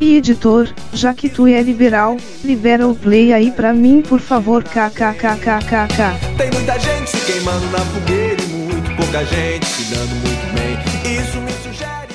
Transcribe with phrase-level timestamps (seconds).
[0.00, 4.64] E editor, já que tu é liberal, libera o play aí pra mim por favor
[4.64, 6.38] kkkkkk.
[6.38, 11.20] Tem muita gente se queimando na fogueira e muito pouca gente se dando muito bem.
[11.20, 12.14] Isso me sugere.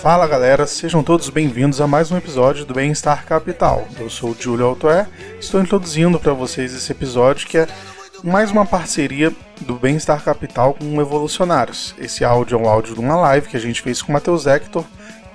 [0.00, 3.86] Fala galera, sejam todos bem-vindos a mais um episódio do Bem-Estar Capital.
[4.00, 5.06] Eu sou o Júlio Altoé,
[5.38, 7.68] estou introduzindo para vocês esse episódio que é
[8.24, 11.94] mais uma parceria do Bem-Estar Capital com Evolucionários.
[12.00, 14.44] Esse áudio é um áudio de uma live que a gente fez com o Matheus
[14.44, 14.84] Hector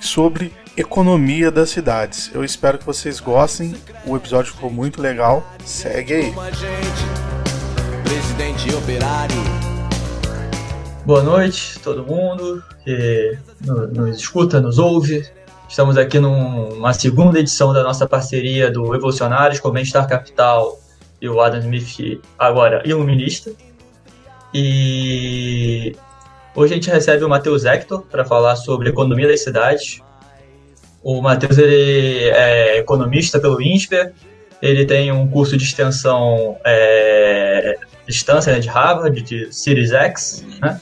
[0.01, 2.29] sobre economia das cidades.
[2.33, 3.73] Eu espero que vocês gostem,
[4.05, 5.43] o episódio ficou muito legal.
[5.65, 6.33] Segue aí.
[11.05, 15.25] Boa noite, todo mundo que no- nos escuta, nos ouve.
[15.67, 20.79] Estamos aqui numa segunda edição da nossa parceria do Evolucionários com o Bem-Estar Capital
[21.21, 23.51] e o Adam Smith, agora iluminista.
[24.53, 25.95] E
[26.55, 30.01] hoje a gente recebe o Matheus Hector para falar sobre economia das cidades.
[31.03, 34.13] O Matheus ele é economista pelo INSPER,
[34.61, 40.79] ele tem um curso de extensão é, distância né, de Harvard, de Series X, né?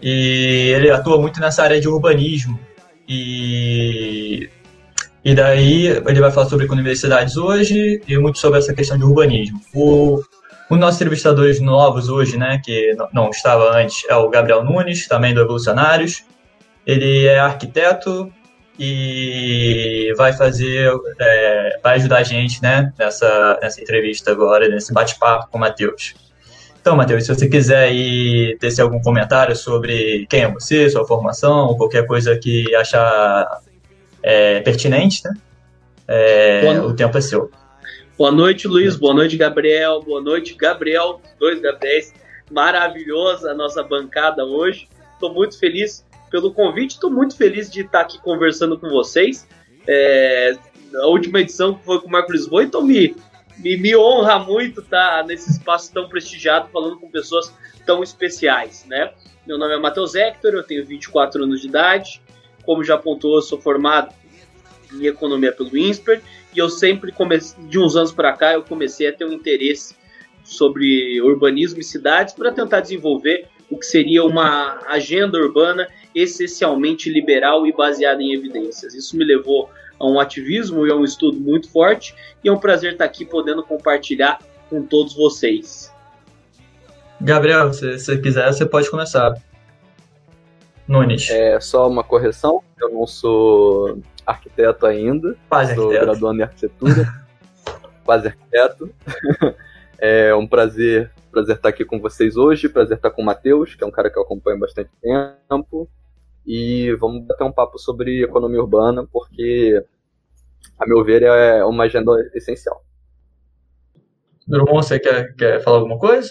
[0.00, 2.58] E ele atua muito nessa área de urbanismo.
[3.08, 4.48] E,
[5.24, 9.60] e daí ele vai falar sobre cidades hoje e muito sobre essa questão de urbanismo.
[9.74, 10.22] O,
[10.70, 15.34] dos nossos entrevistadores novos hoje, né, que não estava antes, é o Gabriel Nunes, também
[15.34, 16.24] do Evolucionários.
[16.86, 18.32] Ele é arquiteto
[18.78, 25.48] e vai fazer, é, vai ajudar a gente, né, nessa, nessa entrevista agora, nesse bate-papo
[25.50, 26.14] com o Matheus.
[26.80, 31.66] Então, Matheus, se você quiser aí tecer algum comentário sobre quem é você, sua formação,
[31.66, 33.60] ou qualquer coisa que achar
[34.22, 35.34] é, pertinente, né?
[36.06, 37.50] É, o tempo é seu.
[38.16, 38.94] Boa noite, Luiz.
[38.94, 40.00] Boa noite, Gabriel.
[40.00, 41.20] Boa noite, Gabriel.
[41.40, 42.14] Dois Gabriéis.
[42.52, 44.88] Maravilhosa a nossa bancada hoje.
[45.14, 46.94] Estou muito feliz pelo convite.
[46.94, 49.46] Estou muito feliz de estar aqui conversando com vocês.
[49.86, 50.56] É,
[50.94, 53.14] a última edição foi com o Marco Lisboa, então me,
[53.58, 57.52] me, me honra muito estar nesse espaço tão prestigiado, falando com pessoas
[57.84, 59.12] tão especiais, né?
[59.46, 62.20] Meu nome é Matheus Hector, eu tenho 24 anos de idade.
[62.64, 64.12] Como já apontou, eu sou formado
[64.92, 66.20] em economia pelo INSPER
[66.52, 69.94] e eu sempre comecei, de uns anos para cá, eu comecei a ter um interesse
[70.42, 77.66] sobre urbanismo e cidades para tentar desenvolver o que seria uma agenda urbana essencialmente liberal
[77.66, 78.94] e baseada em evidências.
[78.94, 79.68] Isso me levou
[80.00, 83.24] a um ativismo e a um estudo muito forte e é um prazer estar aqui
[83.26, 84.38] podendo compartilhar
[84.70, 85.92] com todos vocês.
[87.20, 89.34] Gabriel, se você quiser, você pode começar.
[90.88, 96.06] Nunes, É só uma correção, eu não sou arquiteto ainda, quase sou arquiteto.
[96.06, 97.24] graduando em arquitetura,
[98.04, 98.90] quase arquiteto.
[99.98, 103.82] É um prazer, prazer estar aqui com vocês hoje, prazer estar com o Matheus, que
[103.82, 105.88] é um cara que eu acompanho há bastante tempo.
[106.46, 109.82] E vamos bater um papo sobre economia urbana, porque,
[110.78, 112.82] a meu ver, é uma agenda essencial.
[114.46, 116.30] Drummond, você quer, quer falar alguma coisa?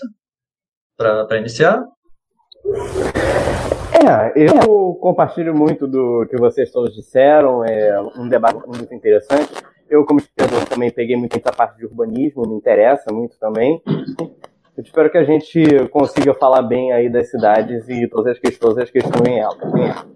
[0.96, 1.84] Para iniciar?
[3.94, 9.52] É, eu compartilho muito do que vocês todos disseram, é um debate muito interessante.
[9.90, 13.82] Eu, como escritor, também peguei muito essa parte de urbanismo, me interessa muito também.
[14.78, 18.78] Eu espero que a gente consiga falar bem aí das cidades e todas as questões,
[18.78, 19.74] as questões em elas.
[19.74, 20.16] em.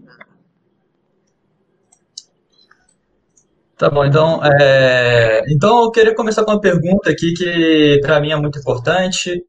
[3.77, 8.31] Tá bom, então, é, então eu queria começar com uma pergunta aqui que para mim
[8.31, 9.41] é muito importante.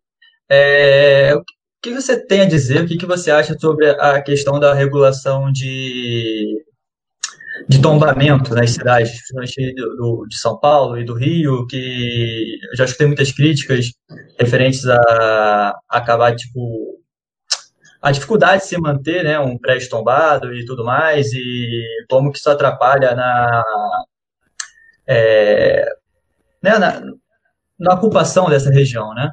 [0.48, 1.42] É, o
[1.82, 6.62] que você tem a dizer, o que você acha sobre a questão da regulação de,
[7.68, 12.76] de tombamento nas cidades, principalmente do, do- de São Paulo e do Rio, que eu
[12.76, 13.86] já escutei muitas críticas
[14.38, 16.98] referentes a acabar, tipo,
[18.02, 22.38] a dificuldade de se manter, né, um prédio tombado e tudo mais, e como que
[22.38, 23.62] isso atrapalha na,
[25.06, 25.84] é,
[26.62, 27.02] né, na,
[27.78, 29.30] na ocupação dessa região, né?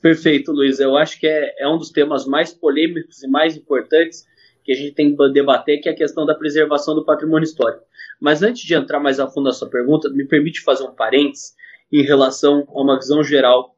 [0.00, 0.78] Perfeito, Luiz.
[0.78, 4.24] Eu acho que é, é um dos temas mais polêmicos e mais importantes
[4.68, 7.82] que a gente tem que debater, que é a questão da preservação do patrimônio histórico.
[8.20, 11.54] Mas antes de entrar mais a fundo na sua pergunta, me permite fazer um parênteses
[11.90, 13.74] em relação a uma visão geral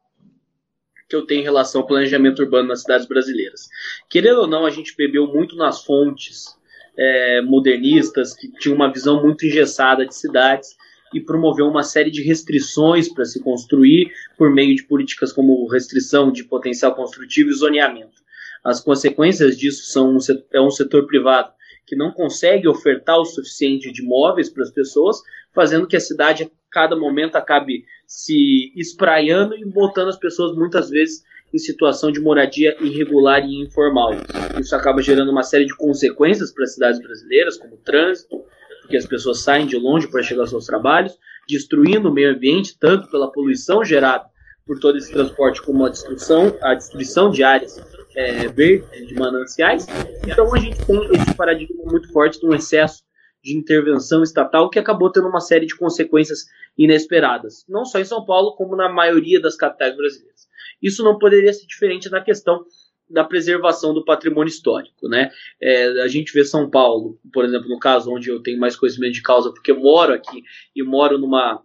[1.07, 3.69] que eu tenho em relação ao planejamento urbano nas cidades brasileiras.
[4.09, 6.57] Querendo ou não, a gente bebeu muito nas fontes
[6.97, 10.75] é, modernistas, que tinham uma visão muito engessada de cidades,
[11.13, 16.33] e promoveu uma série de restrições para se construir por meio de políticas como restrição
[16.33, 18.20] de potencial construtivo e zoneamento.
[18.63, 21.51] As consequências disso são um setor, é um setor privado
[21.85, 25.17] que não consegue ofertar o suficiente de imóveis para as pessoas,
[25.53, 30.89] fazendo que a cidade a cada momento acabe se espraiando e botando as pessoas muitas
[30.89, 31.23] vezes
[31.53, 34.11] em situação de moradia irregular e informal.
[34.59, 38.41] Isso acaba gerando uma série de consequências para as cidades brasileiras, como trânsito,
[38.81, 41.17] porque as pessoas saem de longe para chegar aos seus trabalhos,
[41.47, 44.25] destruindo o meio ambiente, tanto pela poluição gerada
[44.65, 47.81] por todo esse transporte, como a destruição, a destruição de áreas
[48.15, 49.87] é, verdes, de mananciais.
[50.25, 53.03] Então a gente tem esse paradigma muito forte de um excesso
[53.43, 56.45] de intervenção estatal que acabou tendo uma série de consequências
[56.77, 60.47] inesperadas, não só em São Paulo, como na maioria das capitais brasileiras.
[60.81, 62.63] Isso não poderia ser diferente na questão
[63.09, 65.31] da preservação do patrimônio histórico, né?
[65.61, 69.13] É, a gente vê São Paulo, por exemplo, no caso onde eu tenho mais conhecimento
[69.13, 70.43] de causa, porque eu moro aqui
[70.73, 71.61] e moro numa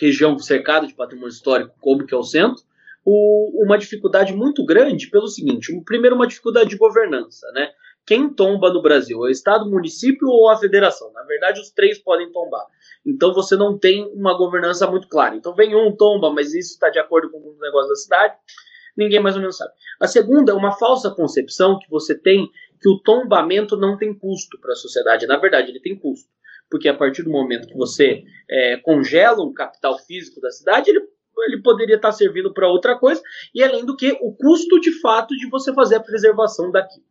[0.00, 2.62] região cercada de patrimônio histórico, como que é o centro,
[3.04, 7.70] o, uma dificuldade muito grande pelo seguinte: primeiro, uma dificuldade de governança, né?
[8.06, 9.18] Quem tomba no Brasil?
[9.24, 11.10] É o Estado, o município ou a federação?
[11.12, 12.66] Na verdade, os três podem tombar.
[13.06, 15.34] Então você não tem uma governança muito clara.
[15.34, 18.34] Então vem um, tomba, mas isso está de acordo com o negócio da cidade.
[18.96, 19.72] Ninguém mais ou menos sabe.
[20.00, 22.48] A segunda é uma falsa concepção que você tem
[22.80, 25.26] que o tombamento não tem custo para a sociedade.
[25.26, 26.28] Na verdade, ele tem custo.
[26.70, 31.00] Porque a partir do momento que você é, congela um capital físico da cidade, ele
[31.44, 33.22] ele poderia estar servindo para outra coisa,
[33.54, 37.02] e além do que o custo de fato de você fazer a preservação daqui.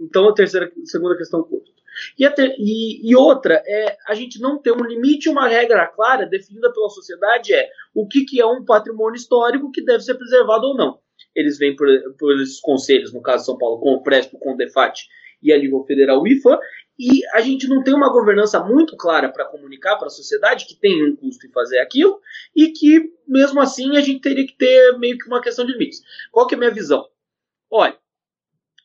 [0.00, 1.76] Então, a terceira, segunda questão, custo.
[2.18, 6.26] E, ter, e, e, outra, é a gente não ter um limite, uma regra clara
[6.26, 10.66] definida pela sociedade é o que, que é um patrimônio histórico que deve ser preservado
[10.66, 10.98] ou não.
[11.34, 11.88] Eles vêm por,
[12.18, 15.06] por esses conselhos, no caso de São Paulo, com o Prespo, com o DEFAT
[15.42, 16.58] e a nível federal IFA,
[16.98, 20.74] e a gente não tem uma governança muito clara para comunicar para a sociedade que
[20.74, 22.20] tem um custo em fazer aquilo
[22.54, 26.02] e que, mesmo assim, a gente teria que ter meio que uma questão de limites.
[26.30, 27.06] Qual que é a minha visão?
[27.70, 27.98] Olha,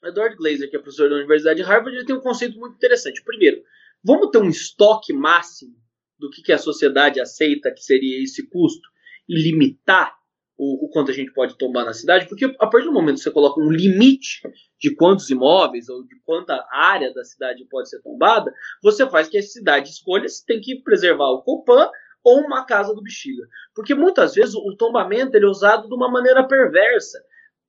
[0.04, 3.24] Edward Glaser, que é professor da Universidade de Harvard, ele tem um conceito muito interessante.
[3.24, 3.64] Primeiro,
[4.04, 5.76] vamos ter um estoque máximo
[6.20, 8.90] do que, que a sociedade aceita que seria esse custo
[9.28, 10.21] e limitar
[10.58, 13.24] o, o, quanto a gente pode tomar na cidade, porque a partir do momento que
[13.24, 14.42] você coloca um limite
[14.80, 19.38] de quantos imóveis ou de quanta área da cidade pode ser tombada, você faz que
[19.38, 21.90] a cidade escolha se tem que preservar o Copan
[22.24, 23.44] ou uma casa do bexiga.
[23.76, 27.20] Porque muitas vezes o tombamento ele é usado de uma maneira perversa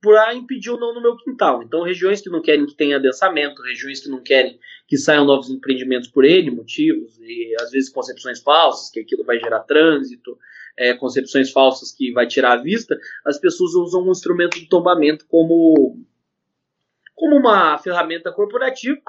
[0.03, 1.63] para impedir ou não no meu quintal.
[1.63, 4.59] Então, regiões que não querem que tenha adensamento, regiões que não querem
[4.89, 9.39] que saiam novos empreendimentos por ele motivos, e às vezes concepções falsas, que aquilo vai
[9.39, 10.37] gerar trânsito,
[10.77, 15.25] é, concepções falsas que vai tirar a vista, as pessoas usam um instrumento de tombamento
[15.29, 15.97] como,
[17.15, 19.01] como uma ferramenta corporativa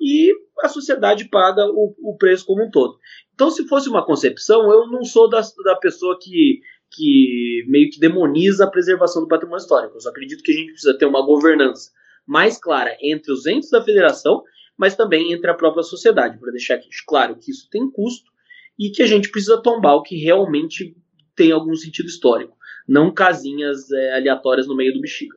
[0.00, 0.32] e
[0.62, 2.98] a sociedade paga o, o preço como um todo.
[3.34, 7.98] Então, se fosse uma concepção, eu não sou da, da pessoa que que meio que
[7.98, 9.96] demoniza a preservação do patrimônio histórico.
[9.96, 11.90] Eu só acredito que a gente precisa ter uma governança
[12.26, 14.42] mais clara entre os entes da federação,
[14.76, 18.30] mas também entre a própria sociedade, para deixar claro que isso tem custo
[18.78, 20.96] e que a gente precisa tombar o que realmente
[21.34, 22.56] tem algum sentido histórico,
[22.86, 25.36] não casinhas é, aleatórias no meio do bexiga.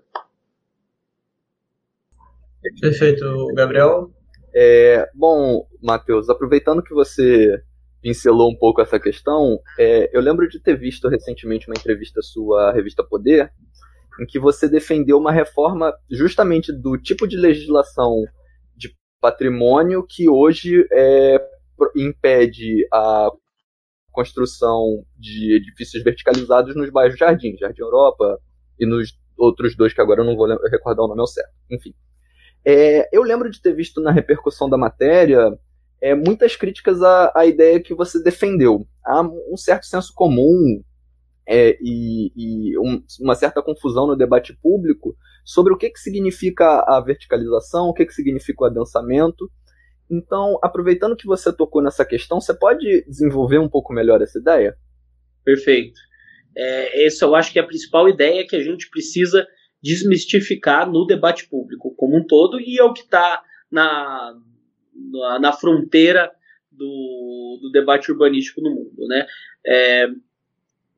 [2.82, 4.12] Perfeito, Gabriel.
[4.54, 7.62] É, bom, Matheus, aproveitando que você
[8.06, 12.70] pincelou um pouco essa questão, é, eu lembro de ter visto recentemente uma entrevista sua
[12.70, 13.52] à revista Poder,
[14.22, 18.24] em que você defendeu uma reforma justamente do tipo de legislação
[18.78, 21.40] de patrimônio que hoje é,
[21.96, 23.32] impede a
[24.12, 28.40] construção de edifícios verticalizados nos bairros Jardim, Jardim Europa
[28.80, 31.50] e nos outros dois que agora eu não vou recordar o nome ao certo.
[31.72, 31.92] Enfim.
[32.64, 35.58] É, eu lembro de ter visto na repercussão da matéria
[36.06, 38.88] é, muitas críticas à, à ideia que você defendeu.
[39.04, 40.84] Há um certo senso comum
[41.48, 46.86] é, e, e um, uma certa confusão no debate público sobre o que, que significa
[46.88, 49.50] a verticalização, o que, que significa o adensamento.
[50.08, 54.78] Então, aproveitando que você tocou nessa questão, você pode desenvolver um pouco melhor essa ideia?
[55.44, 56.00] Perfeito.
[56.56, 59.44] É, essa eu acho que é a principal ideia que a gente precisa
[59.82, 64.36] desmistificar no debate público como um todo e é o que está na,
[64.96, 66.32] na, na fronteira
[66.72, 69.08] do, do, debate urbanístico no mundo.
[69.08, 69.26] Né?
[69.66, 70.08] É,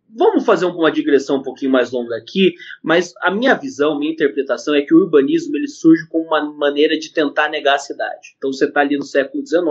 [0.09, 4.73] vamos fazer uma digressão um pouquinho mais longa aqui, mas a minha visão, minha interpretação
[4.75, 8.35] é que o urbanismo ele surge como uma maneira de tentar negar a cidade.
[8.37, 9.63] Então você está ali no século XIX,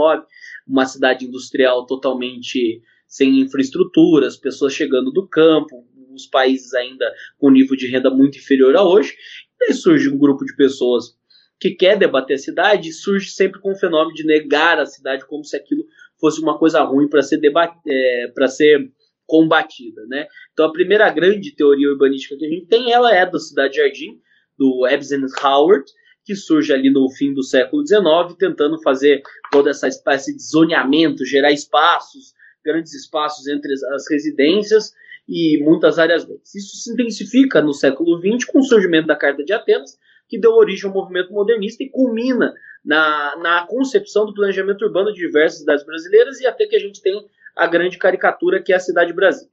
[0.66, 7.50] uma cidade industrial totalmente sem infraestrutura, as pessoas chegando do campo, os países ainda com
[7.50, 9.14] nível de renda muito inferior a hoje,
[9.62, 11.16] e surge um grupo de pessoas
[11.58, 15.44] que quer debater a cidade surge sempre com o fenômeno de negar a cidade como
[15.44, 15.84] se aquilo
[16.20, 17.40] fosse uma coisa ruim para ser,
[17.86, 18.90] é, para ser
[19.26, 20.04] combatida.
[20.08, 20.26] Né?
[20.52, 24.20] Então a primeira grande teoria urbanística que a gente tem, ela é da Cidade Jardim,
[24.58, 25.82] do Eisenhower,
[26.25, 31.25] que surge ali no fim do século XIX, tentando fazer toda essa espécie de zoneamento,
[31.25, 32.34] gerar espaços,
[32.64, 34.92] grandes espaços entre as residências
[35.28, 36.54] e muitas áreas verdes.
[36.54, 39.96] Isso se intensifica no século XX com o surgimento da Carta de Atenas,
[40.28, 42.54] que deu origem ao movimento modernista e culmina
[42.85, 47.02] na, na concepção do planejamento urbano de diversas cidades brasileiras e até que a gente
[47.02, 49.49] tem a grande caricatura que é a Cidade Brasil.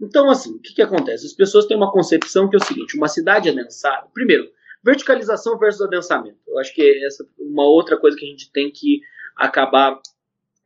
[0.00, 1.26] Então, assim, o que, que acontece?
[1.26, 4.08] As pessoas têm uma concepção que é o seguinte: uma cidade adensada.
[4.12, 4.48] Primeiro,
[4.82, 6.38] verticalização versus adensamento.
[6.46, 9.00] Eu acho que essa é uma outra coisa que a gente tem que
[9.36, 9.98] acabar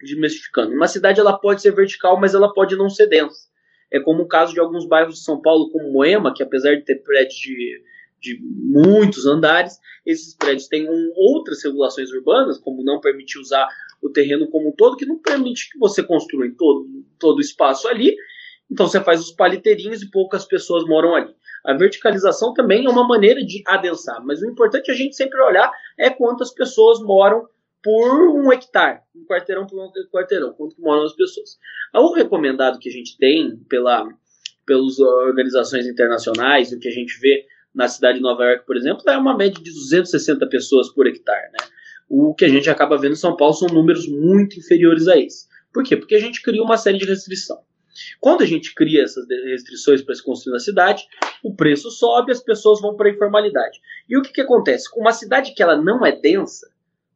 [0.01, 0.73] desmistificando.
[0.73, 3.49] Uma cidade ela pode ser vertical, mas ela pode não ser densa.
[3.91, 6.85] É como o caso de alguns bairros de São Paulo, como Moema, que apesar de
[6.85, 7.83] ter prédios de,
[8.21, 13.69] de muitos andares, esses prédios têm um, outras regulações urbanas, como não permitir usar
[14.03, 16.87] o terreno como um todo, que não permite que você construa em todo,
[17.19, 18.17] todo o espaço ali.
[18.71, 21.35] Então você faz os paliteirinhos e poucas pessoas moram ali.
[21.65, 25.41] A verticalização também é uma maneira de adensar, mas o importante é a gente sempre
[25.41, 27.47] olhar é quantas pessoas moram
[27.83, 31.59] por um hectare, um quarteirão por um quarteirão, quanto moram as pessoas.
[31.95, 34.09] O recomendado que a gente tem pela,
[34.67, 37.47] pelas organizações internacionais, o que a gente vê
[37.79, 41.53] na cidade de Nova York, por exemplo, é uma média de 260 pessoas por hectare.
[41.53, 41.59] Né?
[42.09, 45.47] O que a gente acaba vendo em São Paulo são números muito inferiores a esse.
[45.73, 45.97] Por quê?
[45.97, 47.61] Porque a gente cria uma série de restrições.
[48.21, 51.07] Quando a gente cria essas restrições para se construir na cidade,
[51.41, 53.81] o preço sobe, as pessoas vão para a informalidade.
[54.09, 54.91] E o que, que acontece?
[54.91, 56.69] Com uma cidade que ela não é densa,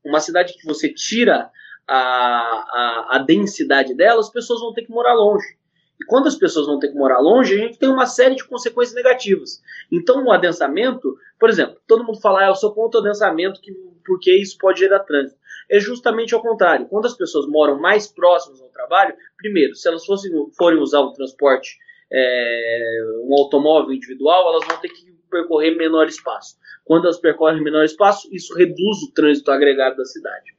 [0.05, 1.51] uma cidade que você tira
[1.89, 5.57] a, a, a densidade dela, as pessoas vão ter que morar longe.
[6.03, 8.45] E quando as pessoas vão ter que morar longe, a gente tem uma série de
[8.45, 9.63] consequências negativas.
[9.91, 13.73] Então, o adensamento, por exemplo, todo mundo fala, ah, eu sou contra o adensamento que,
[14.05, 15.41] porque isso pode gerar trânsito.
[15.71, 16.89] É justamente ao contrário.
[16.89, 21.13] Quando as pessoas moram mais próximas ao trabalho, primeiro, se elas fossem, forem usar um
[21.13, 21.79] transporte,
[22.13, 26.57] é, um automóvel individual, elas vão ter que percorrer menor espaço.
[26.85, 30.57] Quando elas percorrem menor espaço, isso reduz o trânsito agregado da cidade.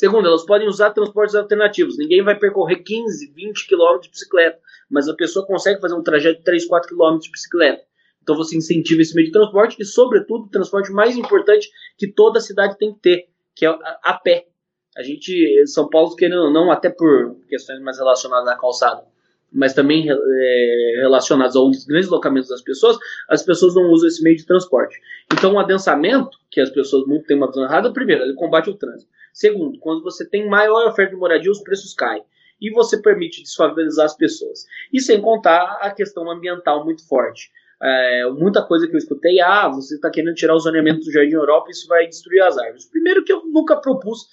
[0.00, 1.98] Segundo, elas podem usar transportes alternativos.
[1.98, 6.38] Ninguém vai percorrer 15, 20 quilômetros de bicicleta, mas a pessoa consegue fazer um trajeto
[6.38, 7.82] de 3, 4 quilômetros de bicicleta.
[8.22, 12.40] Então você incentiva esse meio de transporte e, sobretudo, o transporte mais importante que toda
[12.40, 14.46] cidade tem que ter, que é a, pé.
[14.96, 19.04] A gente, São Paulo, querendo ou não, até por questões mais relacionadas à calçada,
[19.52, 22.96] mas também é, relacionados aos grandes locamentos das pessoas,
[23.28, 24.98] as pessoas não usam esse meio de transporte.
[25.30, 28.74] Então, o adensamento, que as pessoas muito têm uma visão errada, primeiro, ele combate o
[28.74, 29.19] trânsito.
[29.32, 32.24] Segundo, quando você tem maior oferta de moradia, os preços caem.
[32.60, 34.66] E você permite desfavorizar as pessoas.
[34.92, 37.50] E sem contar a questão ambiental muito forte.
[37.82, 41.34] É, muita coisa que eu escutei, ah, você está querendo tirar o zoneamento do Jardim
[41.34, 42.84] Europa, isso vai destruir as árvores.
[42.84, 44.26] Primeiro que eu nunca propus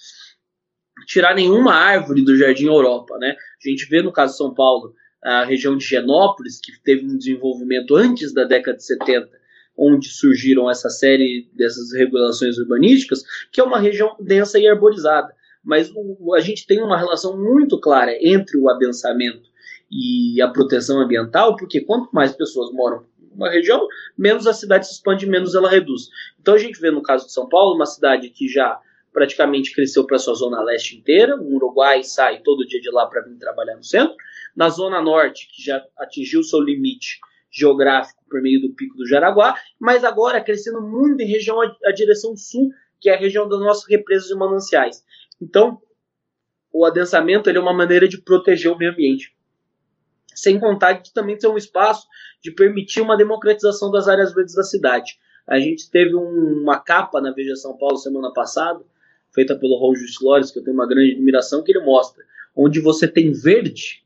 [1.06, 3.34] tirar nenhuma árvore do Jardim Europa, né?
[3.64, 7.16] A gente vê no caso de São Paulo, a região de Genópolis, que teve um
[7.16, 9.30] desenvolvimento antes da década de 70,
[9.78, 15.32] onde surgiram essa série dessas regulações urbanísticas, que é uma região densa e arborizada.
[15.62, 19.48] Mas o, a gente tem uma relação muito clara entre o adensamento
[19.90, 24.94] e a proteção ambiental, porque quanto mais pessoas moram numa região, menos a cidade se
[24.94, 26.08] expande, menos ela reduz.
[26.40, 28.80] Então a gente vê no caso de São Paulo, uma cidade que já
[29.12, 33.22] praticamente cresceu para sua zona leste inteira, o Uruguai sai todo dia de lá para
[33.22, 34.14] vir trabalhar no centro.
[34.54, 39.54] Na zona norte, que já atingiu seu limite geográfico por meio do Pico do Jaraguá,
[39.78, 43.88] mas agora crescendo muito em região a, direção sul, que é a região das nossas
[43.88, 45.04] represas e mananciais.
[45.40, 45.80] Então,
[46.72, 49.34] o adensamento é uma maneira de proteger o meio ambiente.
[50.34, 52.06] Sem contar de também ter um espaço
[52.42, 55.18] de permitir uma democratização das áreas verdes da cidade.
[55.46, 58.84] A gente teve um, uma capa na Veja São Paulo semana passada,
[59.34, 62.24] feita pelo Roger Flores, que eu tenho uma grande admiração, que ele mostra
[62.58, 64.02] onde você tem verde,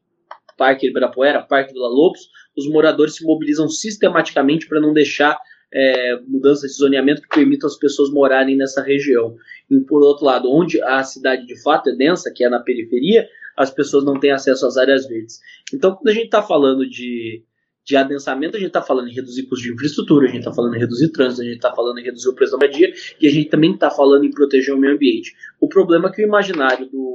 [0.57, 5.39] Parque Ibirapuera, Parque Vila Lobos, os moradores se mobilizam sistematicamente para não deixar
[5.73, 9.37] é, mudanças de zoneamento que permitam as pessoas morarem nessa região.
[9.71, 13.27] E por outro lado, onde a cidade de fato é densa, que é na periferia,
[13.57, 15.41] as pessoas não têm acesso às áreas verdes.
[15.73, 17.43] Então, quando a gente está falando de,
[17.85, 20.77] de adensamento, a gente está falando em reduzir custos de infraestrutura, a gente está falando
[20.77, 23.31] em reduzir trânsito, a gente está falando em reduzir o preço da moradia e a
[23.31, 25.35] gente também está falando em proteger o meio ambiente.
[25.61, 27.12] O problema é que o imaginário do,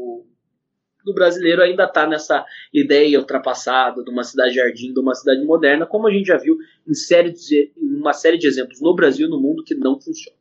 [1.08, 5.86] do brasileiro ainda está nessa ideia ultrapassada de uma cidade jardim, de uma cidade moderna,
[5.86, 9.28] como a gente já viu em, série de, em uma série de exemplos no Brasil
[9.28, 10.38] e no mundo que não funciona.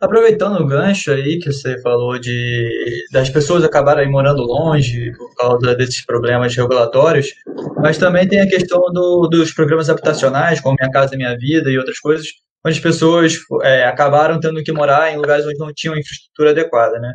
[0.00, 5.76] Aproveitando o gancho aí que você falou de das pessoas acabarem morando longe por causa
[5.76, 7.28] desses problemas regulatórios,
[7.76, 11.78] mas também tem a questão do, dos programas habitacionais, como Minha Casa Minha Vida e
[11.78, 12.26] outras coisas,
[12.66, 16.98] onde as pessoas é, acabaram tendo que morar em lugares onde não tinham infraestrutura adequada,
[16.98, 17.12] né?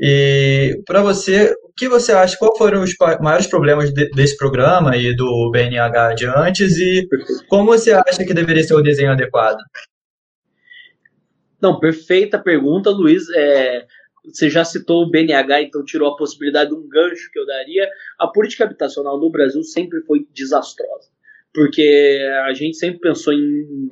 [0.00, 2.34] E para você, o que você acha?
[2.38, 7.06] Qual foram os maiores problemas de, desse programa e do BNH de antes e
[7.48, 9.58] como você acha que deveria ser o desenho adequado?
[11.60, 13.28] Não, perfeita pergunta, Luiz.
[13.36, 13.86] É,
[14.24, 17.86] você já citou o BNH, então tirou a possibilidade de um gancho que eu daria.
[18.18, 21.10] A política habitacional no Brasil sempre foi desastrosa,
[21.52, 23.90] porque a gente sempre pensou em,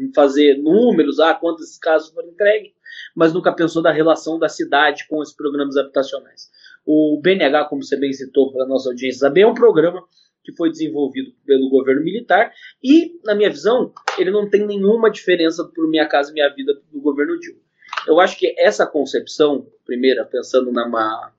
[0.00, 2.75] em fazer números, ah, quantos casos foram entregues,
[3.16, 6.50] mas nunca pensou da relação da cidade com os programas habitacionais.
[6.84, 10.04] O BNH, como você bem citou para a nossa audiência saber, é um programa
[10.44, 12.52] que foi desenvolvido pelo governo militar
[12.84, 17.00] e, na minha visão, ele não tem nenhuma diferença por Minha Casa Minha Vida do
[17.00, 17.60] governo Dilma.
[18.06, 21.32] Eu acho que essa concepção, primeira, pensando numa,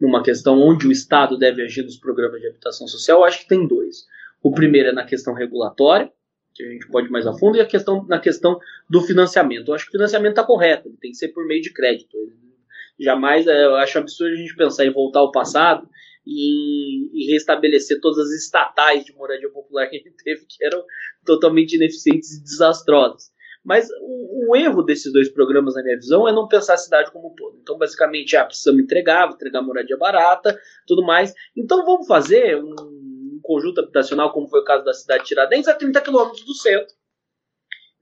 [0.00, 3.48] numa questão onde o Estado deve agir nos programas de habitação social, eu acho que
[3.48, 4.06] tem dois.
[4.42, 6.10] O primeiro é na questão regulatória,
[6.56, 8.58] que a gente pode ir mais a fundo, e a questão na questão
[8.88, 9.68] do financiamento.
[9.68, 12.16] Eu acho que o financiamento está correto, ele tem que ser por meio de crédito.
[12.98, 15.88] Jamais, é, eu acho absurdo a gente pensar em voltar ao passado
[16.26, 20.82] e, e restabelecer todas as estatais de moradia popular que a gente teve, que eram
[21.24, 23.30] totalmente ineficientes e desastrosas.
[23.66, 27.10] Mas o, o, erro desses dois programas, na minha visão, é não pensar a cidade
[27.10, 27.58] como um todo.
[27.60, 31.34] Então, basicamente, ah, precisamos entregar, entregar moradia barata, tudo mais.
[31.56, 32.95] Então, vamos fazer um
[33.46, 36.94] conjunto habitacional, como foi o caso da cidade de Tiradentes, a 30 quilômetros do centro.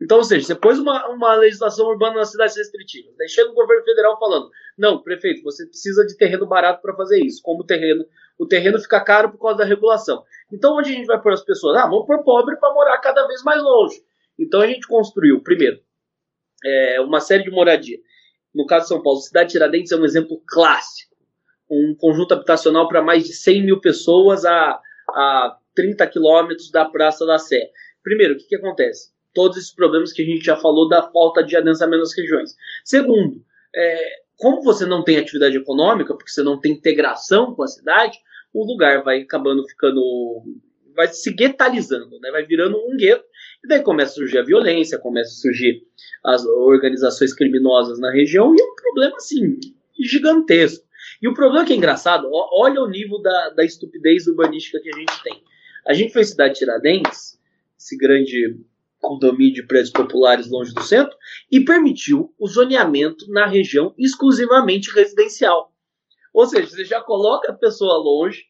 [0.00, 3.14] Então, ou seja, você pôs uma, uma legislação urbana nas cidades restritivas.
[3.16, 7.20] Daí chega o governo federal falando: não, prefeito, você precisa de terreno barato para fazer
[7.24, 7.40] isso.
[7.42, 8.04] Como o terreno,
[8.38, 10.24] o terreno fica caro por causa da regulação.
[10.52, 11.76] Então, onde a gente vai pôr as pessoas?
[11.78, 14.02] Ah, vamos pôr pobre para morar cada vez mais longe.
[14.38, 15.80] Então, a gente construiu, primeiro,
[16.64, 17.98] é, uma série de moradia.
[18.52, 21.14] No caso de São Paulo, a cidade de Tiradentes é um exemplo clássico.
[21.70, 24.80] Um conjunto habitacional para mais de 100 mil pessoas a
[25.14, 27.70] a 30 quilômetros da Praça da Sé.
[28.02, 29.12] Primeiro, o que, que acontece?
[29.32, 32.54] Todos esses problemas que a gente já falou da falta de adensamento nas regiões.
[32.84, 33.42] Segundo,
[33.74, 38.18] é, como você não tem atividade econômica, porque você não tem integração com a cidade,
[38.52, 40.00] o lugar vai acabando ficando.
[40.94, 42.30] vai se guetalizando, né?
[42.30, 43.24] vai virando um gueto,
[43.64, 45.82] e daí começa a surgir a violência, começa a surgir
[46.24, 49.58] as organizações criminosas na região, e é um problema assim,
[49.98, 50.83] gigantesco.
[51.24, 54.98] E o problema que é engraçado, olha o nível da, da estupidez urbanística que a
[54.98, 55.42] gente tem.
[55.86, 57.40] A gente fez Cidade Tiradentes,
[57.78, 58.60] esse grande
[59.00, 61.16] condomínio de prédios populares longe do centro,
[61.50, 65.72] e permitiu o zoneamento na região exclusivamente residencial.
[66.30, 68.44] Ou seja, você já coloca a pessoa longe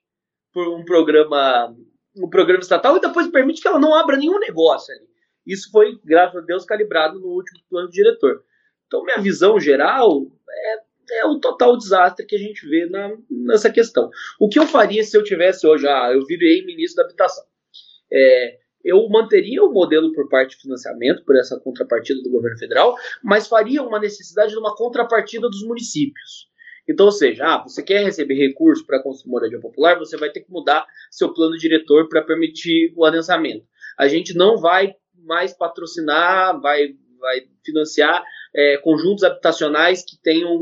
[0.52, 1.72] por um programa,
[2.16, 5.06] um programa estatal e depois permite que ela não abra nenhum negócio ali.
[5.46, 8.42] Isso foi, graças a Deus, calibrado no último plano diretor.
[8.88, 13.70] Então, minha visão geral é é o total desastre que a gente vê na, nessa
[13.70, 14.10] questão.
[14.38, 17.44] O que eu faria se eu tivesse hoje, ah, eu virei ministro da habitação?
[18.12, 22.94] É, eu manteria o modelo por parte de financiamento, por essa contrapartida do governo federal,
[23.22, 26.48] mas faria uma necessidade de uma contrapartida dos municípios.
[26.86, 30.40] Então, ou seja, ah, você quer receber recursos para construir moradia popular, você vai ter
[30.40, 33.66] que mudar seu plano diretor para permitir o adensamento.
[33.98, 36.88] A gente não vai mais patrocinar, vai,
[37.18, 38.22] vai financiar
[38.54, 40.60] é, conjuntos habitacionais que tenham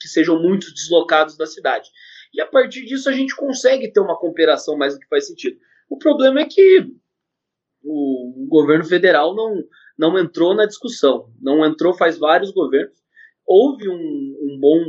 [0.00, 1.90] que sejam muito deslocados da cidade.
[2.32, 5.58] E a partir disso a gente consegue ter uma cooperação mais do que faz sentido.
[5.88, 6.86] O problema é que
[7.84, 9.62] o, governo federal não,
[9.98, 12.98] não entrou na discussão, não entrou faz vários governos.
[13.46, 14.82] Houve um, um bom,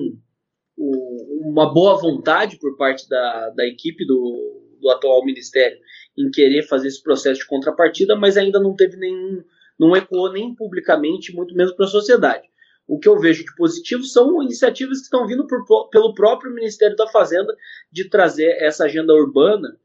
[0.77, 5.77] um, uma boa vontade por parte da, da equipe do, do atual ministério
[6.17, 9.43] em querer fazer esse processo de contrapartida, mas ainda não teve nenhum,
[9.79, 12.50] não ecoou nem publicamente, muito menos para a sociedade
[12.91, 16.93] o que eu vejo de positivo são iniciativas que estão vindo por, pelo próprio Ministério
[16.97, 17.55] da Fazenda
[17.89, 19.77] de trazer essa agenda urbana,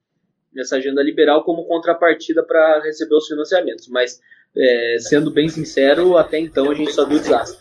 [0.58, 3.86] essa agenda liberal, como contrapartida para receber os financiamentos.
[3.86, 4.20] Mas,
[4.56, 7.56] é, sendo bem sincero, até então a gente só viu desastre.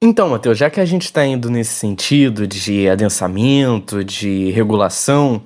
[0.00, 5.44] Então, Matheus, já que a gente está indo nesse sentido de adensamento, de regulação,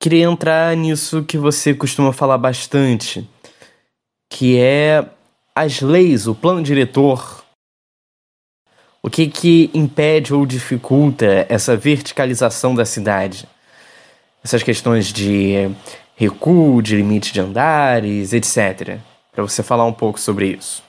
[0.00, 3.30] queria entrar nisso que você costuma falar bastante,
[4.28, 5.08] que é
[5.60, 7.44] as leis, o plano diretor,
[9.02, 13.46] o que que impede ou dificulta essa verticalização da cidade?
[14.42, 15.70] Essas questões de
[16.16, 19.00] recuo, de limite de andares, etc.
[19.30, 20.82] Para você falar um pouco sobre isso.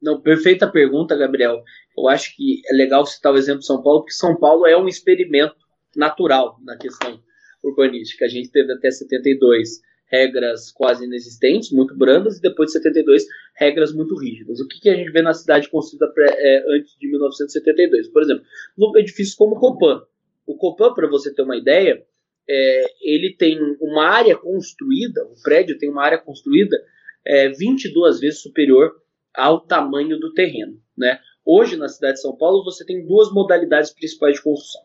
[0.00, 1.60] Não, perfeita pergunta, Gabriel.
[1.98, 4.76] Eu acho que é legal citar o exemplo de São Paulo, porque São Paulo é
[4.76, 5.56] um experimento
[5.96, 7.20] natural na questão
[7.60, 8.24] urbanística.
[8.24, 13.92] A gente teve até 72 regras quase inexistentes, muito brandas, e depois de 72, regras
[13.92, 14.60] muito rígidas.
[14.60, 18.08] O que, que a gente vê na cidade construída é, antes de 1972?
[18.08, 18.44] Por exemplo,
[18.96, 20.02] edifícios como o Copan.
[20.46, 22.04] O Copan, para você ter uma ideia,
[22.48, 26.76] é, ele tem uma área construída, o prédio tem uma área construída
[27.24, 29.00] é, 22 vezes superior
[29.32, 30.80] ao tamanho do terreno.
[30.98, 31.20] Né?
[31.44, 34.82] Hoje, na cidade de São Paulo, você tem duas modalidades principais de construção.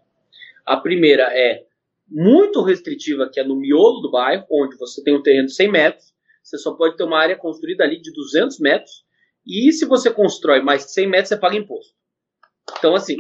[0.63, 1.65] A primeira é
[2.07, 5.71] muito restritiva, que é no miolo do bairro, onde você tem um terreno de 100
[5.71, 6.13] metros,
[6.43, 9.03] você só pode ter uma área construída ali de 200 metros,
[9.45, 11.93] e se você constrói mais de 100 metros, você paga imposto.
[12.77, 13.17] Então, assim,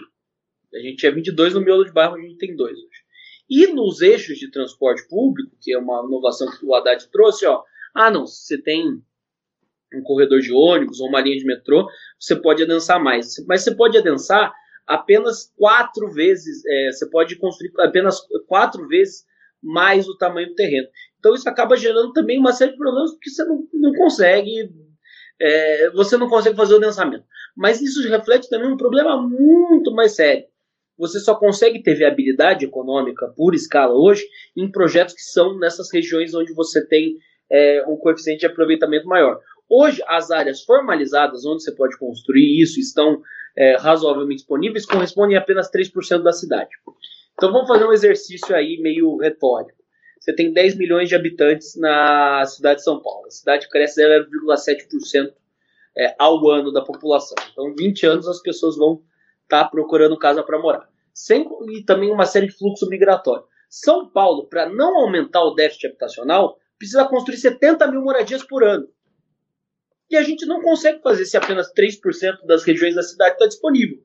[0.73, 3.05] a gente tinha 22 no miolo de bairro, a gente tem dois hoje.
[3.49, 7.63] E nos eixos de transporte público, que é uma inovação que o Haddad trouxe, ó,
[7.93, 9.01] ah, não, você tem
[9.93, 11.87] um corredor de ônibus ou uma linha de metrô,
[12.19, 13.35] você pode adensar mais.
[13.47, 14.53] Mas você pode adensar
[14.87, 19.25] apenas quatro vezes, é, você pode construir apenas quatro vezes
[19.61, 20.87] mais o tamanho do terreno.
[21.19, 24.71] Então isso acaba gerando também uma série de problemas porque você não, não consegue,
[25.41, 27.25] é, você não consegue fazer o adensamento.
[27.55, 30.45] Mas isso reflete também um problema muito mais sério.
[30.97, 36.33] Você só consegue ter viabilidade econômica por escala hoje em projetos que são nessas regiões
[36.33, 37.17] onde você tem
[37.51, 39.39] é, um coeficiente de aproveitamento maior.
[39.69, 43.21] Hoje, as áreas formalizadas onde você pode construir isso estão
[43.57, 46.69] é, razoavelmente disponíveis, correspondem a apenas 3% da cidade.
[47.33, 49.77] Então vamos fazer um exercício aí meio retórico.
[50.19, 53.27] Você tem 10 milhões de habitantes na cidade de São Paulo.
[53.27, 55.31] A cidade cresce 0,7%
[55.97, 57.35] é, ao ano da população.
[57.51, 59.03] Então, em 20 anos, as pessoas vão
[59.43, 60.89] estar tá procurando casa para morar.
[61.13, 63.45] Sem, e também uma série de fluxo migratório.
[63.69, 68.87] São Paulo, para não aumentar o déficit habitacional, precisa construir 70 mil moradias por ano.
[70.09, 73.97] E a gente não consegue fazer se apenas 3% das regiões da cidade está disponível.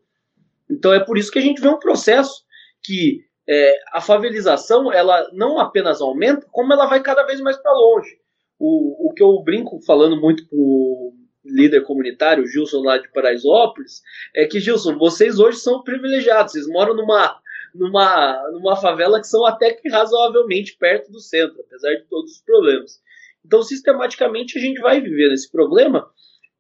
[0.71, 2.45] Então é por isso que a gente vê um processo
[2.83, 7.73] que é, a favelização ela não apenas aumenta, como ela vai cada vez mais para
[7.73, 8.19] longe.
[8.59, 14.03] O, o que eu brinco falando muito com o líder comunitário, Gilson lá de Paraisópolis,
[14.35, 17.41] é que, Gilson, vocês hoje são privilegiados, vocês moram numa,
[17.75, 22.43] numa, numa favela que são até que razoavelmente perto do centro, apesar de todos os
[22.43, 23.01] problemas.
[23.45, 26.09] Então, sistematicamente, a gente vai viver esse problema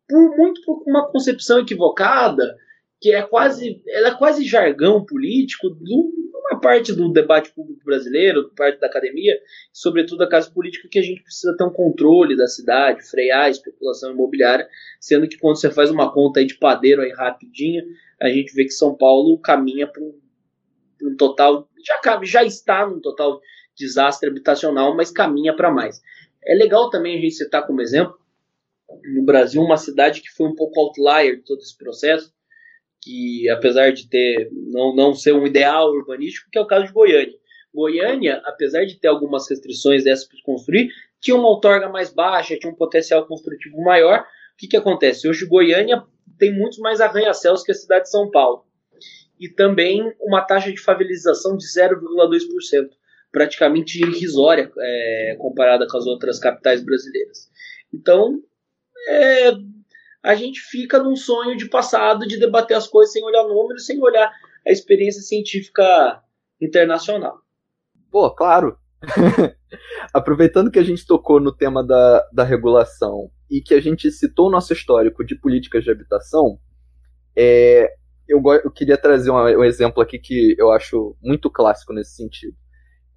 [0.09, 2.57] por muito por uma concepção equivocada,
[3.01, 5.95] que é quase, ela é quase jargão político de
[6.51, 9.39] uma parte do debate público brasileiro, parte da academia,
[9.73, 13.51] sobretudo a casa política, que a gente precisa ter um controle da cidade, frear a
[13.51, 14.69] especulação imobiliária,
[15.01, 17.83] sendo que quando você faz uma conta de padeiro aí rapidinha,
[18.21, 20.19] a gente vê que São Paulo caminha para um,
[21.05, 23.41] um, total, já, já está num total
[23.77, 26.03] desastre habitacional, mas caminha para mais.
[26.45, 28.19] É legal também a gente citar como exemplo,
[29.05, 32.33] no Brasil, uma cidade que foi um pouco outlier de todo esse processo,
[33.01, 36.93] que apesar de ter não, não ser um ideal urbanístico, que é o caso de
[36.93, 37.35] Goiânia.
[37.73, 42.73] Goiânia, apesar de ter algumas restrições dessas para construir, tinha uma outorga mais baixa, tinha
[42.73, 44.21] um potencial construtivo maior.
[44.21, 44.25] O
[44.59, 45.29] que, que acontece?
[45.29, 46.03] Hoje Goiânia
[46.39, 48.65] tem muitos mais arranha-céus que a cidade de São Paulo.
[49.39, 52.91] E também uma taxa de favelização de 0,2%
[53.33, 57.49] praticamente irrisória é, comparada com as outras capitais brasileiras.
[57.93, 58.41] Então,
[59.09, 59.53] é,
[60.23, 64.03] a gente fica num sonho de passado de debater as coisas sem olhar números, sem
[64.03, 64.31] olhar
[64.67, 66.23] a experiência científica
[66.61, 67.39] internacional.
[68.11, 68.77] Pô, claro.
[70.13, 74.49] Aproveitando que a gente tocou no tema da, da regulação e que a gente citou
[74.49, 76.59] o nosso histórico de políticas de habitação,
[77.35, 77.95] é,
[78.29, 82.55] eu, eu, queria trazer um, um exemplo aqui que eu acho muito clássico nesse sentido.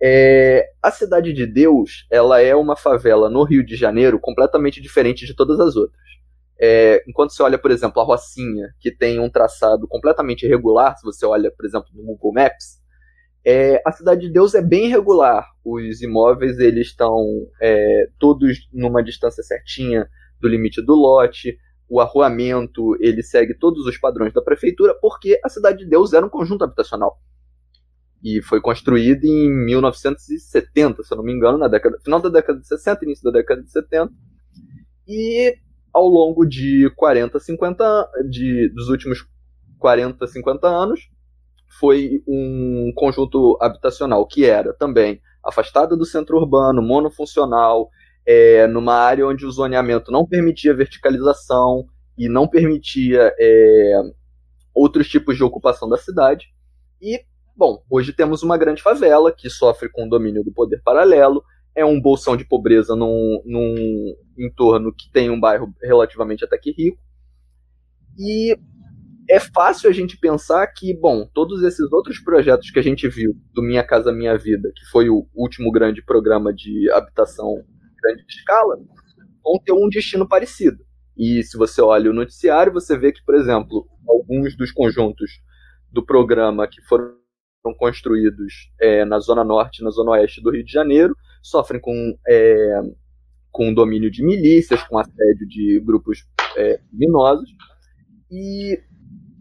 [0.05, 5.25] É, a Cidade de Deus, ela é uma favela no Rio de Janeiro completamente diferente
[5.25, 6.03] de todas as outras.
[6.59, 11.05] É, enquanto você olha, por exemplo, a Rocinha, que tem um traçado completamente irregular, se
[11.05, 12.81] você olha, por exemplo, no Google Maps,
[13.45, 15.47] é, a Cidade de Deus é bem irregular.
[15.63, 17.25] Os imóveis eles estão
[17.61, 20.05] é, todos numa distância certinha
[20.37, 21.57] do limite do lote.
[21.87, 26.25] O arruamento ele segue todos os padrões da prefeitura, porque a Cidade de Deus era
[26.25, 27.21] um conjunto habitacional
[28.23, 32.59] e foi construído em 1970, se eu não me engano, na década, final da década
[32.59, 34.11] de 60, início da década de 70.
[35.05, 35.57] E
[35.93, 39.27] ao longo de 40, 50, de, dos últimos
[39.77, 41.09] 40, 50 anos,
[41.79, 47.89] foi um conjunto habitacional que era também afastado do centro urbano, monofuncional,
[48.25, 51.85] é, numa área onde o zoneamento não permitia verticalização
[52.17, 54.01] e não permitia é,
[54.73, 56.45] outros tipos de ocupação da cidade.
[57.01, 57.19] E
[57.55, 61.43] Bom, hoje temos uma grande favela que sofre com o domínio do poder paralelo,
[61.75, 66.71] é um bolsão de pobreza num, num entorno que tem um bairro relativamente até que
[66.71, 67.01] rico.
[68.17, 68.57] E
[69.29, 73.35] é fácil a gente pensar que, bom, todos esses outros projetos que a gente viu
[73.53, 77.63] do Minha Casa Minha Vida, que foi o último grande programa de habitação
[78.01, 78.77] grande escala,
[79.43, 80.83] vão ter um destino parecido.
[81.15, 85.31] E se você olha o noticiário, você vê que, por exemplo, alguns dos conjuntos
[85.91, 87.22] do programa que foram
[87.63, 91.79] foram construídos é, na zona norte e na zona oeste do Rio de Janeiro, sofrem
[91.79, 92.81] com, é,
[93.49, 97.49] com domínio de milícias, com assédio de grupos é, criminosos,
[98.29, 98.77] e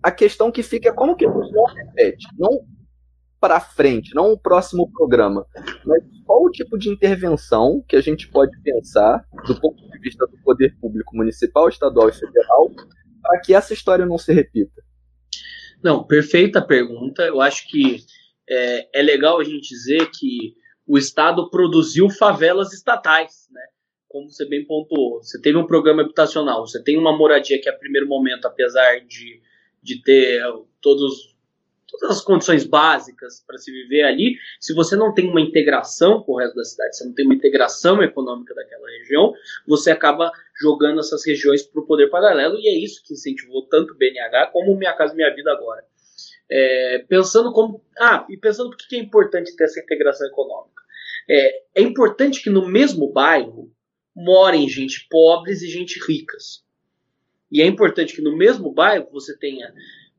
[0.03, 2.65] a questão que fica é como que gente não repete, não
[3.41, 5.45] para frente, não o próximo programa,
[5.85, 10.25] mas qual o tipo de intervenção que a gente pode pensar do ponto de vista
[10.29, 12.71] do poder público municipal, estadual e federal
[13.21, 14.81] para que essa história não se repita?
[15.83, 17.23] Não, perfeita pergunta.
[17.23, 18.05] Eu acho que
[18.49, 20.55] é, é legal a gente dizer que
[20.87, 23.63] o Estado produziu favelas estatais, né?
[24.09, 27.73] Como você bem pontuou, você teve um programa habitacional, você tem uma moradia que, a
[27.73, 29.41] primeiro momento, apesar de,
[29.83, 30.43] de ter
[30.83, 31.32] todos,
[31.93, 36.33] todas as condições básicas para se viver ali, se você não tem uma integração com
[36.33, 39.33] o resto da cidade, você não tem uma integração econômica daquela região,
[39.67, 43.93] você acaba jogando essas regiões para o poder paralelo, e é isso que incentivou tanto
[43.93, 45.85] o BNH como Minha Casa Minha Vida agora.
[46.51, 47.83] É, pensando como.
[47.99, 50.83] Ah, e pensando por que é importante ter essa integração econômica.
[51.29, 53.73] É, é importante que no mesmo bairro
[54.15, 56.63] morem gente pobres e gente ricas.
[57.51, 59.73] E é importante que no mesmo bairro você tenha.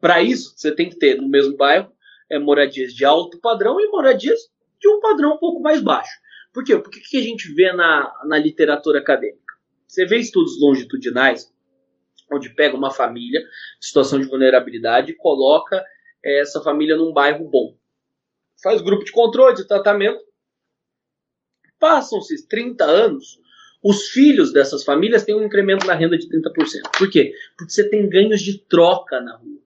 [0.04, 1.90] Para isso, você tem que ter no mesmo bairro
[2.30, 4.38] é, moradias de alto padrão e moradias
[4.78, 6.12] de um padrão um pouco mais baixo.
[6.52, 6.78] Por quê?
[6.78, 9.54] Porque que a gente vê na, na literatura acadêmica?
[9.88, 11.50] Você vê estudos longitudinais
[12.30, 13.42] onde pega uma família,
[13.80, 15.82] situação de vulnerabilidade, e coloca
[16.22, 17.74] essa família num bairro bom.
[18.62, 20.22] Faz grupo de controle, de tratamento.
[21.80, 23.40] Passam-se 30 anos,
[23.82, 26.92] os filhos dessas famílias têm um incremento na renda de 30%.
[26.98, 27.34] Por quê?
[27.58, 29.63] Porque você tem ganhos de troca na rua.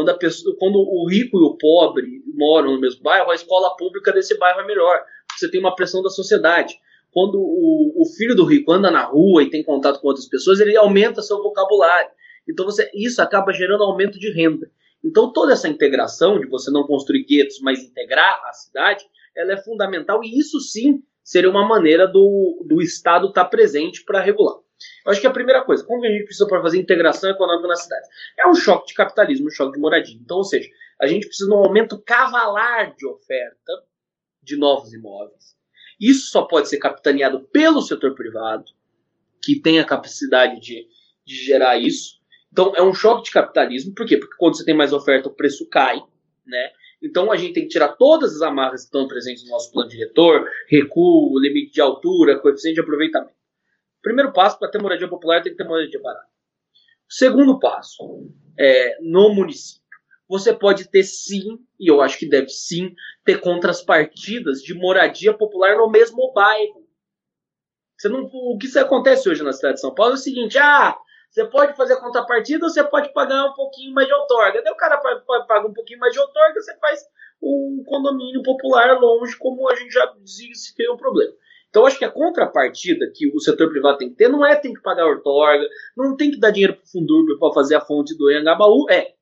[0.00, 4.12] Quando, pessoa, quando o rico e o pobre moram no mesmo bairro, a escola pública
[4.12, 4.98] desse bairro é melhor.
[5.36, 6.74] Você tem uma pressão da sociedade.
[7.12, 10.58] Quando o, o filho do rico anda na rua e tem contato com outras pessoas,
[10.60, 12.10] ele aumenta seu vocabulário.
[12.48, 14.70] Então você, isso acaba gerando aumento de renda.
[15.04, 19.04] Então toda essa integração de você não construir guetos, mas integrar a cidade,
[19.36, 24.02] ela é fundamental e isso sim seria uma maneira do, do Estado estar tá presente
[24.04, 24.56] para regular.
[25.04, 27.82] Eu acho que a primeira coisa, como a gente precisa para fazer integração econômica nas
[27.82, 28.08] cidades?
[28.38, 30.18] É um choque de capitalismo, um choque de moradia.
[30.20, 30.68] Então, ou seja,
[31.00, 33.72] a gente precisa de um aumento cavalar de oferta
[34.42, 35.56] de novos imóveis.
[36.00, 38.64] Isso só pode ser capitaneado pelo setor privado,
[39.42, 40.86] que tem a capacidade de,
[41.26, 42.20] de gerar isso.
[42.52, 44.16] Então é um choque de capitalismo, por quê?
[44.16, 46.02] Porque quando você tem mais oferta, o preço cai,
[46.46, 46.72] né?
[47.02, 49.88] Então a gente tem que tirar todas as amarras que estão presentes no nosso plano
[49.88, 53.34] diretor, recuo, limite de altura, coeficiente de aproveitamento.
[54.02, 56.28] Primeiro passo para ter moradia popular tem que ter moradia barata.
[57.08, 59.80] Segundo passo, é, no município,
[60.28, 65.76] você pode ter sim, e eu acho que deve sim, ter contrapartidas de moradia popular
[65.76, 66.88] no mesmo bairro.
[67.98, 70.96] Você não, o que acontece hoje na cidade de São Paulo é o seguinte: ah,
[71.30, 74.62] você pode fazer contrapartida ou você pode pagar um pouquinho mais de outorga.
[74.62, 77.00] Daí o cara paga um pouquinho mais de outorga, você faz
[77.42, 81.32] um condomínio popular longe, como a gente já dizia se tem um problema.
[81.70, 84.74] Então, acho que a contrapartida que o setor privado tem que ter não é tem
[84.74, 85.64] que pagar outorga,
[85.96, 88.90] não tem que dar dinheiro para o Fundurb para fazer a fonte do Engabaú.
[88.90, 89.14] É,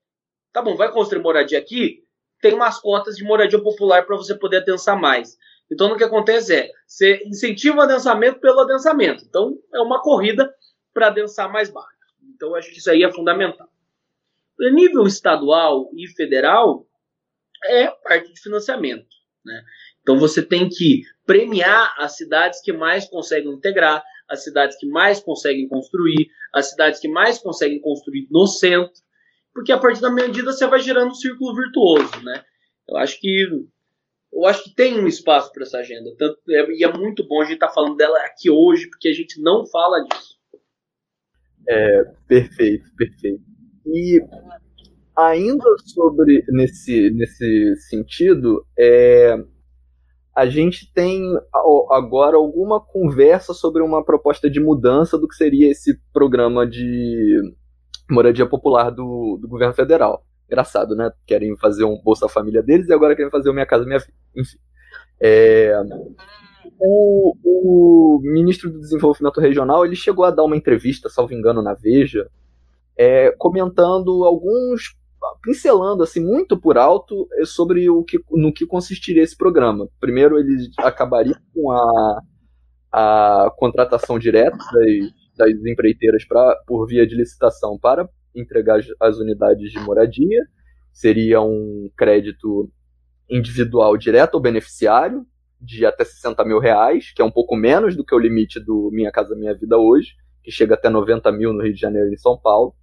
[0.52, 2.02] tá bom, vai construir moradia aqui,
[2.40, 5.36] tem umas cotas de moradia popular para você poder adensar mais.
[5.70, 9.24] Então, o que acontece é, você incentiva o adensamento pelo adensamento.
[9.24, 10.50] Então, é uma corrida
[10.94, 11.98] para adensar mais baixo.
[12.34, 13.68] Então, acho que isso aí é fundamental.
[14.58, 16.86] No nível estadual e federal,
[17.64, 19.06] é parte de financiamento.
[19.44, 19.62] Né?
[20.08, 25.20] Então, você tem que premiar as cidades que mais conseguem integrar, as cidades que mais
[25.20, 28.94] conseguem construir, as cidades que mais conseguem construir no centro,
[29.52, 32.24] porque a partir da medida você vai gerando um círculo virtuoso.
[32.24, 32.42] Né?
[32.88, 33.48] Eu acho que
[34.32, 36.10] eu acho que tem um espaço para essa agenda.
[36.16, 39.10] Tanto, é, e é muito bom a gente estar tá falando dela aqui hoje, porque
[39.10, 40.38] a gente não fala disso.
[41.68, 43.44] É, perfeito, perfeito.
[43.84, 44.22] E
[45.14, 49.36] ainda sobre nesse, nesse sentido, é,
[50.38, 51.20] a gente tem
[51.90, 57.42] agora alguma conversa sobre uma proposta de mudança do que seria esse programa de
[58.08, 60.24] moradia popular do, do governo federal.
[60.46, 61.10] Engraçado, né?
[61.26, 64.12] Querem fazer um Bolsa Família deles e agora querem fazer o Minha Casa Minha Vida.
[64.36, 64.58] Enfim.
[65.20, 65.72] É,
[66.78, 71.74] o, o, ministro do Desenvolvimento Regional ele chegou a dar uma entrevista, salvo engano, na
[71.74, 72.30] Veja,
[72.96, 74.96] é, comentando alguns,
[75.42, 79.88] pincelando assim muito por alto é, sobre o que, no que consistiria esse programa.
[80.00, 82.22] Primeiro, ele acabaria com a,
[82.92, 89.70] a contratação direta das, das empreiteiras pra, por via de licitação para entregar as unidades
[89.70, 90.42] de moradia.
[90.92, 92.70] Seria um crédito
[93.28, 95.26] individual direto ao beneficiário,
[95.60, 98.90] de até 60 mil reais, que é um pouco menos do que o limite do
[98.92, 102.14] Minha Casa Minha Vida hoje, que chega até 90 mil no Rio de Janeiro e
[102.14, 102.74] em São Paulo.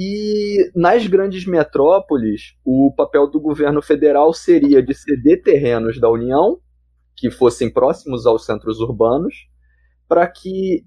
[0.00, 6.60] E nas grandes metrópoles, o papel do governo federal seria de ceder terrenos da União,
[7.16, 9.34] que fossem próximos aos centros urbanos,
[10.06, 10.84] para que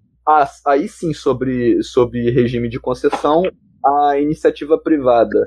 [0.65, 3.43] aí sim, sobre, sobre regime de concessão,
[3.85, 5.43] a iniciativa privada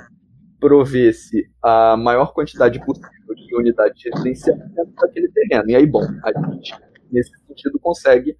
[0.61, 5.70] provesse a maior quantidade possível de unidades residenciais dentro daquele terreno.
[5.70, 6.74] E aí, bom, a gente,
[7.11, 8.37] nesse sentido, consegue,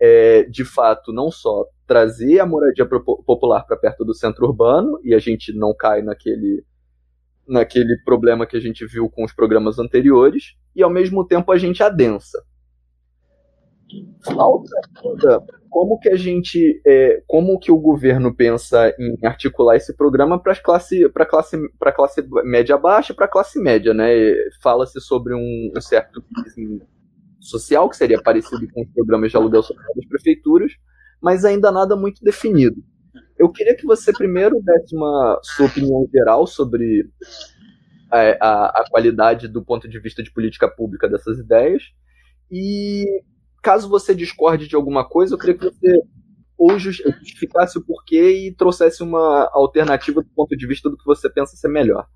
[0.00, 5.14] é, de fato, não só trazer a moradia popular para perto do centro urbano, e
[5.14, 6.64] a gente não cai naquele,
[7.46, 11.58] naquele problema que a gente viu com os programas anteriores, e ao mesmo tempo a
[11.58, 12.42] gente adensa.
[14.24, 14.70] Falta
[15.74, 20.54] como que a gente, é, como que o governo pensa em articular esse programa para
[20.54, 24.06] classe, para classe, para classe média baixa, para classe média, né?
[24.62, 26.24] Fala-se sobre um, um certo
[27.40, 30.72] social que seria parecido com os programas de aluguel social das prefeituras,
[31.20, 32.82] mas ainda nada muito definido.
[33.38, 37.08] Eu queria que você primeiro desse uma sua opinião geral sobre
[38.10, 41.82] a, a, a qualidade do ponto de vista de política pública dessas ideias
[42.50, 43.04] e
[43.62, 46.02] caso você discorde de alguma coisa, eu queria que você
[46.56, 51.28] ou justificasse o porquê e trouxesse uma alternativa do ponto de vista do que você
[51.28, 52.06] pensa ser melhor.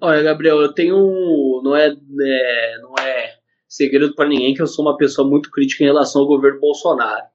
[0.00, 1.62] Olha, Gabriel, eu tenho.
[1.64, 3.35] Não é, é não é
[3.76, 7.26] segredo para ninguém que eu sou uma pessoa muito crítica em relação ao governo Bolsonaro.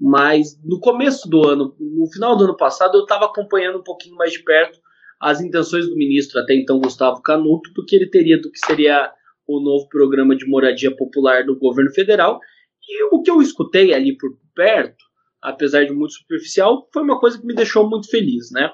[0.00, 4.16] Mas no começo do ano, no final do ano passado, eu estava acompanhando um pouquinho
[4.16, 4.78] mais de perto
[5.20, 9.12] as intenções do ministro, até então Gustavo Canuto, do que ele teria, do que seria
[9.46, 12.40] o novo programa de moradia popular do governo federal.
[12.86, 15.02] E o que eu escutei ali por perto,
[15.40, 18.70] apesar de muito superficial, foi uma coisa que me deixou muito feliz, né?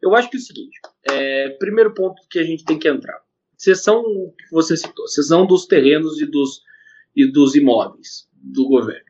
[0.00, 3.20] Eu acho que é o seguinte, é, primeiro ponto que a gente tem que entrar,
[3.62, 6.62] sessão que você citou, sessão dos terrenos e dos,
[7.14, 9.06] e dos imóveis do governo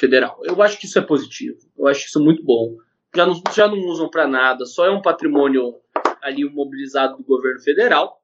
[0.00, 0.40] federal.
[0.42, 2.76] Eu acho que isso é positivo, eu acho isso muito bom.
[3.14, 5.76] Já não, já não usam para nada, só é um patrimônio
[6.20, 8.20] ali mobilizado do governo federal.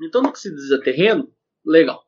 [0.00, 1.28] Então, no que se diz a terreno,
[1.66, 2.00] legal.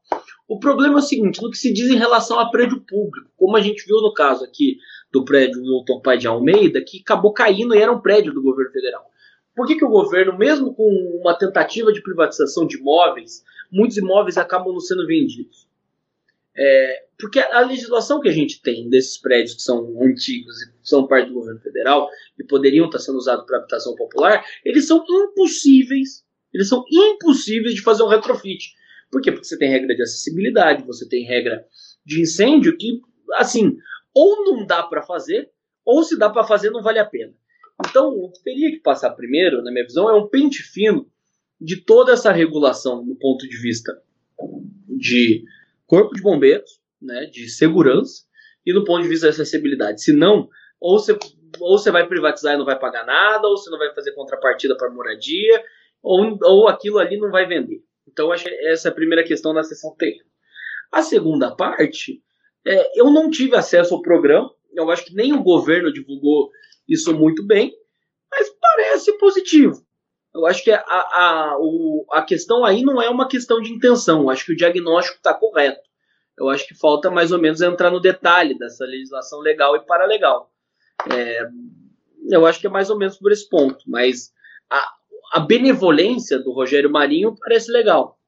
[0.46, 3.56] O problema é o seguinte, no que se diz em relação a prédio público, como
[3.56, 4.78] a gente viu no caso aqui
[5.10, 8.70] do prédio Milton Pai de Almeida, que acabou caindo e era um prédio do governo
[8.70, 9.10] federal.
[9.56, 10.86] Por que, que o governo, mesmo com
[11.20, 13.42] uma tentativa de privatização de imóveis,
[13.72, 15.66] muitos imóveis acabam não sendo vendidos?
[16.56, 21.06] É, porque a legislação que a gente tem desses prédios que são antigos e são
[21.06, 26.26] parte do governo federal e poderiam estar sendo usados para habitação popular, eles são impossíveis
[26.56, 28.74] eles são impossíveis de fazer um retrofit.
[29.10, 29.30] Por quê?
[29.30, 31.66] Porque você tem regra de acessibilidade, você tem regra
[32.04, 33.00] de incêndio que,
[33.34, 33.76] assim,
[34.14, 35.50] ou não dá para fazer,
[35.84, 37.34] ou se dá para fazer não vale a pena.
[37.80, 41.06] Então, o que teria que passar primeiro, na minha visão, é um pente fino
[41.60, 43.92] de toda essa regulação do ponto de vista
[44.88, 45.44] de
[45.86, 48.24] corpo de bombeiros, né, de segurança
[48.64, 50.02] e do ponto de vista de acessibilidade.
[50.02, 50.48] Se não,
[50.80, 51.16] ou você,
[51.60, 54.76] ou você vai privatizar e não vai pagar nada, ou você não vai fazer contrapartida
[54.76, 55.62] para moradia,
[56.02, 57.82] ou, ou aquilo ali não vai vender.
[58.08, 60.16] Então, acho que essa é a primeira questão da sessão T.
[60.92, 62.22] A segunda parte,
[62.66, 66.50] é, eu não tive acesso ao programa, eu acho que nem o governo divulgou
[66.88, 67.72] isso muito bem,
[68.30, 69.84] mas parece positivo.
[70.34, 74.22] Eu acho que a, a, o, a questão aí não é uma questão de intenção,
[74.22, 75.80] eu acho que o diagnóstico está correto.
[76.38, 80.52] Eu acho que falta mais ou menos entrar no detalhe dessa legislação legal e paralegal.
[81.10, 81.48] É,
[82.28, 84.32] eu acho que é mais ou menos por esse ponto, mas
[84.68, 84.92] a,
[85.32, 88.18] a benevolência do Rogério Marinho parece legal.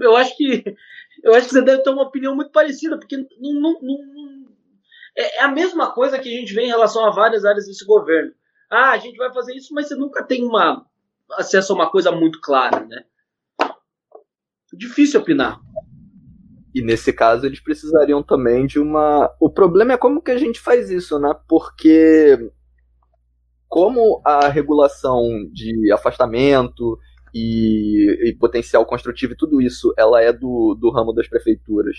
[0.00, 0.64] Eu acho que
[1.22, 4.21] eu acho que você deve ter uma opinião muito parecida, porque não, não, não,
[5.16, 7.84] é, é a mesma coisa que a gente vê em relação a várias áreas desse
[7.84, 8.32] governo.
[8.70, 10.84] Ah, a gente vai fazer isso, mas você nunca tem uma
[11.32, 13.04] acesso a uma coisa muito clara, né?
[14.72, 15.60] Difícil opinar.
[16.74, 19.30] E nesse caso eles precisariam também de uma.
[19.38, 21.34] O problema é como que a gente faz isso, né?
[21.46, 22.50] Porque
[23.68, 25.22] como a regulação
[25.52, 26.98] de afastamento
[27.34, 31.96] e, e, potencial construtivo e tudo isso, ela é do, do ramo das prefeituras,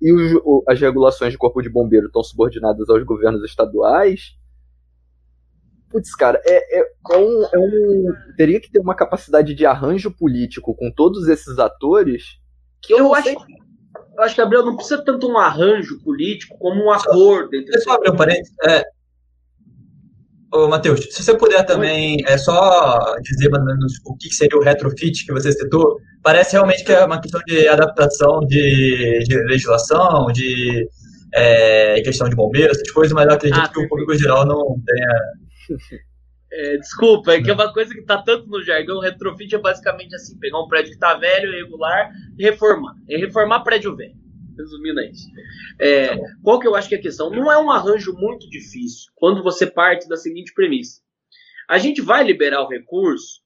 [0.00, 4.36] e os, o, as regulações de corpo de bombeiro estão subordinadas aos governos estaduais,
[5.90, 6.82] putz, cara, é, é,
[7.12, 8.12] é, um, é um.
[8.36, 12.38] Teria que ter uma capacidade de arranjo político com todos esses atores
[12.82, 13.24] que eu, eu acho.
[13.24, 13.36] Sei...
[14.16, 17.78] Eu acho que, Gabriel, não precisa tanto um arranjo político como um acordo entre.
[17.80, 18.52] Só abrir um parênteses.
[18.66, 18.82] É,
[20.52, 24.56] Ô, Matheus, se você puder também é só dizer mais ou menos o que seria
[24.56, 29.36] o retrofit que você citou, parece realmente que é uma questão de adaptação de, de
[29.44, 30.88] legislação, de
[31.32, 34.82] é, questão de bombeiros, essas coisas, mas eu acredito ah, que o público geral não
[34.84, 36.00] tenha.
[36.48, 40.14] É, desculpa, é que é uma coisa que tá tanto no jargão, retrofit é basicamente
[40.14, 42.94] assim, pegar um prédio que tá velho, irregular, e reformar.
[43.10, 44.14] É reformar prédio velho
[44.56, 45.28] resumindo é isso.
[45.78, 47.28] É, qual que eu acho que é a questão?
[47.30, 51.02] Não é um arranjo muito difícil quando você parte da seguinte premissa.
[51.68, 53.42] A gente vai liberar o recurso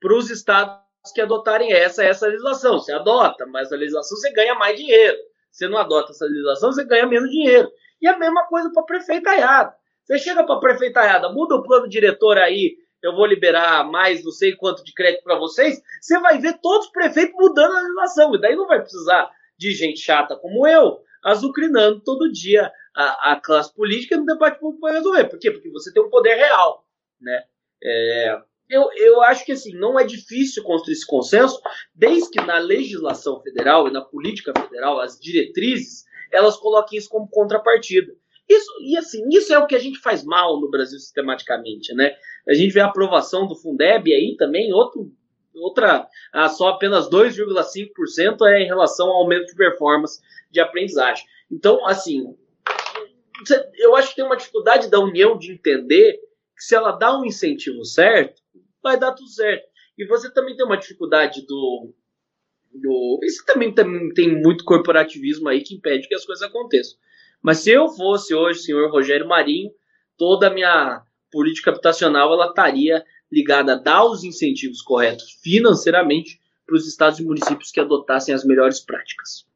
[0.00, 2.78] para os estados que adotarem essa essa legislação.
[2.78, 5.16] Você adota, mas a legislação você ganha mais dinheiro.
[5.50, 7.70] Você não adota essa legislação, você ganha menos dinheiro.
[8.00, 9.74] E a mesma coisa para prefeitaiada.
[10.04, 14.30] Você chega para a prefeitaiada, muda o plano diretor aí, eu vou liberar mais não
[14.30, 18.34] sei quanto de crédito para vocês, você vai ver todos os prefeitos mudando a legislação.
[18.34, 23.40] E daí não vai precisar de gente chata como eu, azucrinando todo dia a, a
[23.40, 25.24] classe política no debate público para resolver.
[25.24, 25.50] Por quê?
[25.50, 26.84] Porque você tem um poder real.
[27.20, 27.44] Né?
[27.82, 31.60] É, eu, eu acho que assim, não é difícil construir esse consenso,
[31.94, 37.28] desde que na legislação federal e na política federal, as diretrizes, elas coloquem isso como
[37.28, 38.12] contrapartida.
[38.48, 42.14] Isso, e assim, isso é o que a gente faz mal no Brasil sistematicamente, né?
[42.48, 45.10] A gente vê a aprovação do Fundeb aí também, outro,
[45.54, 51.24] outra, ah, só apenas 2,5% é em relação ao aumento de performance de aprendizagem.
[51.50, 52.36] Então, assim,
[53.74, 56.20] eu acho que tem uma dificuldade da União de entender
[56.56, 58.40] que se ela dá um incentivo certo,
[58.86, 59.66] vai dar tudo certo.
[59.98, 61.92] E você também tem uma dificuldade do.
[62.72, 66.98] do isso também, também tem muito corporativismo aí que impede que as coisas aconteçam.
[67.42, 69.70] Mas se eu fosse hoje, senhor Rogério Marinho,
[70.16, 76.76] toda a minha política habitacional ela estaria ligada a dar os incentivos corretos financeiramente para
[76.76, 79.46] os estados e municípios que adotassem as melhores práticas.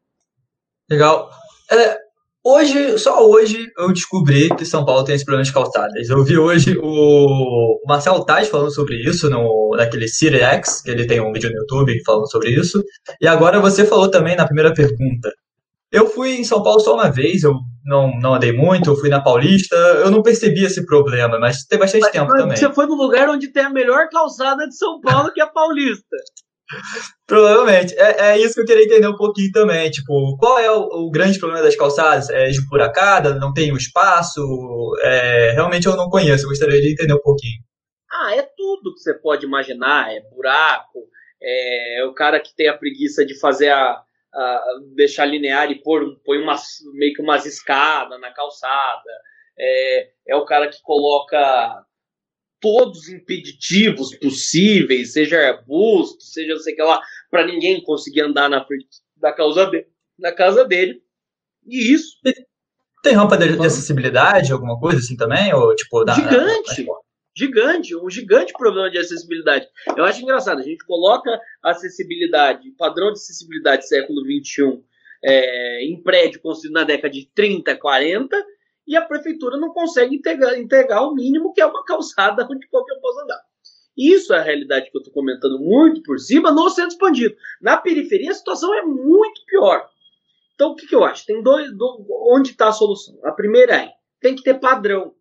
[0.89, 1.31] Legal.
[1.71, 1.99] É,
[2.45, 6.09] hoje, só hoje, eu descobri que São Paulo tem esse problema de calçadas.
[6.09, 11.21] Eu vi hoje o Marcelo Tais falando sobre isso no, naquele X, que ele tem
[11.21, 12.83] um vídeo no YouTube falando sobre isso.
[13.21, 15.31] E agora você falou também na primeira pergunta
[15.93, 19.09] eu fui em São Paulo só uma vez, eu não, não andei muito, eu fui
[19.09, 22.57] na Paulista, eu não percebi esse problema, mas tem bastante mas, tempo mas também.
[22.57, 25.49] Você foi no lugar onde tem a melhor calçada de São Paulo, que é a
[25.49, 26.17] Paulista.
[27.27, 27.95] Provavelmente.
[27.99, 29.91] É, é, isso que eu queria entender um pouquinho também.
[29.91, 32.31] Tipo, qual é o, o grande problema das calçadas?
[32.31, 33.35] É esburacada?
[33.35, 34.41] Não tem o espaço?
[35.03, 37.61] É, realmente eu não conheço, gostaria de entender um pouquinho.
[38.13, 40.13] Ah, é tudo que você pode imaginar.
[40.13, 41.01] É buraco,
[41.43, 44.03] é o cara que tem a preguiça de fazer a,
[44.35, 49.11] uh, deixar linear e pôr põe umas, meio que umas escadas na calçada.
[49.59, 51.85] É, é o cara que coloca
[52.61, 57.01] todos os impeditivos possíveis, seja arbusto, seja não sei o que lá,
[57.31, 58.87] para ninguém conseguir andar na frente
[59.17, 59.87] da, causa de,
[60.19, 61.03] da casa dele.
[61.67, 62.17] E isso.
[63.03, 65.53] Tem rampa de, de, acessibilidade, alguma coisa assim também?
[65.55, 66.87] Ou, tipo, da, Gigante!
[67.37, 69.67] gigante, um gigante problema de acessibilidade.
[69.97, 71.31] Eu acho engraçado, a gente coloca
[71.63, 74.83] acessibilidade, padrão de acessibilidade século XXI
[75.23, 78.37] é, em prédio construído na década de 30, 40,
[78.91, 82.95] e a prefeitura não consegue integrar, integrar o mínimo que é uma calçada onde qualquer
[82.95, 83.41] um possa andar.
[83.97, 87.37] Isso é a realidade que eu estou comentando muito por cima no centro expandido.
[87.63, 89.89] Na periferia a situação é muito pior.
[90.57, 91.25] Então o que, que eu acho?
[91.25, 91.73] Tem dois.
[91.73, 93.17] Do, onde está a solução?
[93.23, 95.15] A primeira é tem que ter padrão.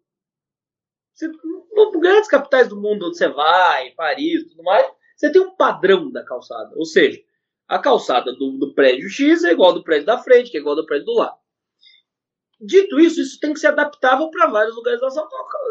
[1.14, 5.56] Você, no, grandes capitais do mundo onde você vai, Paris, tudo mais, você tem um
[5.56, 6.72] padrão da calçada.
[6.76, 7.22] Ou seja,
[7.68, 10.60] a calçada do, do prédio X é igual ao do prédio da frente, que é
[10.60, 11.38] igual ao do prédio do lado.
[12.60, 15.10] Dito isso, isso tem que ser adaptável para vários lugares da,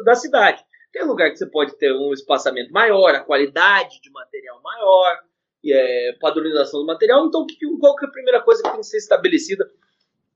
[0.04, 0.64] da cidade.
[0.92, 5.18] Tem lugar que você pode ter um espaçamento maior, a qualidade de material maior,
[5.62, 7.26] e é, padronização do material.
[7.26, 7.46] Então,
[7.80, 9.68] qual que é a primeira coisa que tem que ser estabelecida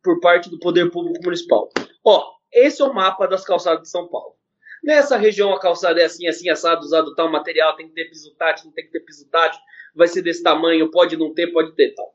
[0.02, 1.70] por parte do poder público municipal?
[2.04, 4.36] Ó, esse é o mapa das calçadas de São Paulo.
[4.82, 8.34] Nessa região a calçada é assim, assim, assado, usado tal material, tem que ter piso
[8.34, 9.60] tátil, não tem que ter piso tátil,
[9.94, 12.14] vai ser desse tamanho, pode não ter, pode ter tal.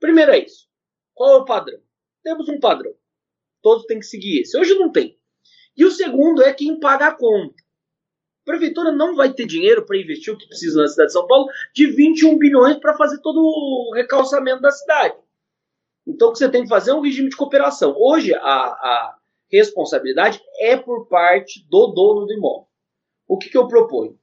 [0.00, 0.68] Primeiro é isso.
[1.14, 1.78] Qual é o padrão?
[2.22, 2.92] Temos um padrão.
[3.62, 4.58] Todos têm que seguir esse.
[4.58, 5.18] Hoje não tem.
[5.76, 7.54] E o segundo é quem paga a conta.
[8.42, 11.26] A prefeitura não vai ter dinheiro para investir o que precisa na cidade de São
[11.26, 15.16] Paulo de 21 bilhões para fazer todo o recalçamento da cidade.
[16.06, 17.94] Então o que você tem que fazer é um regime de cooperação.
[17.96, 19.18] Hoje a, a
[19.50, 22.66] responsabilidade é por parte do dono do imóvel.
[23.28, 24.18] O que, que eu proponho?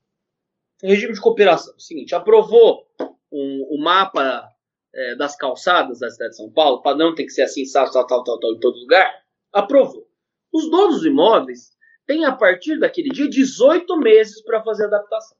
[0.83, 1.73] Regime de cooperação.
[1.75, 2.85] O seguinte, aprovou
[3.31, 4.51] o um, um mapa
[4.93, 8.23] é, das calçadas da cidade de São Paulo, padrão tem que ser assim, tal, tal,
[8.23, 9.26] tal, tal, em todo lugar.
[9.53, 10.07] Aprovou.
[10.53, 11.71] Os donos dos imóveis
[12.05, 15.37] têm, a partir daquele dia, 18 meses para fazer a adaptação.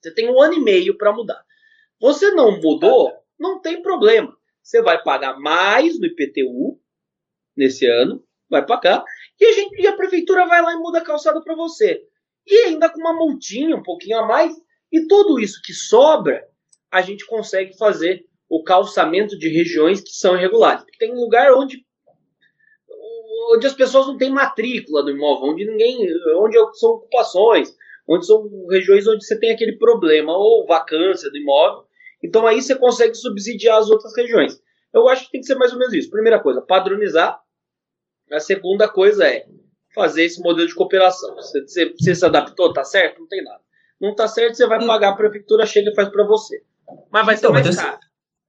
[0.00, 1.42] Você tem um ano e meio para mudar.
[2.00, 4.36] Você não mudou, não tem problema.
[4.62, 6.80] Você vai pagar mais no IPTU
[7.56, 9.04] nesse ano, vai para cá,
[9.40, 12.02] e a, gente, e a prefeitura vai lá e muda a calçada para você.
[12.46, 14.52] E ainda com uma multinha um pouquinho a mais,
[14.90, 16.46] e tudo isso que sobra,
[16.90, 20.84] a gente consegue fazer o calçamento de regiões que são irregulares.
[20.98, 21.86] Tem lugar onde
[23.50, 25.98] onde as pessoas não têm matrícula do imóvel, onde ninguém,
[26.36, 27.74] onde são ocupações,
[28.08, 31.84] onde são regiões onde você tem aquele problema ou vacância do imóvel.
[32.22, 34.60] Então aí você consegue subsidiar as outras regiões.
[34.92, 36.10] Eu acho que tem que ser mais ou menos isso.
[36.10, 37.40] Primeira coisa, padronizar
[38.30, 39.46] a segunda coisa é
[39.94, 41.34] fazer esse modelo de cooperação.
[41.34, 43.20] Você, você, você se adaptou, tá certo?
[43.20, 43.60] Não tem nada.
[44.00, 46.62] Não tá certo, você vai pagar, a prefeitura chega e faz para você.
[47.10, 47.98] Mas vai ser então, mais caro.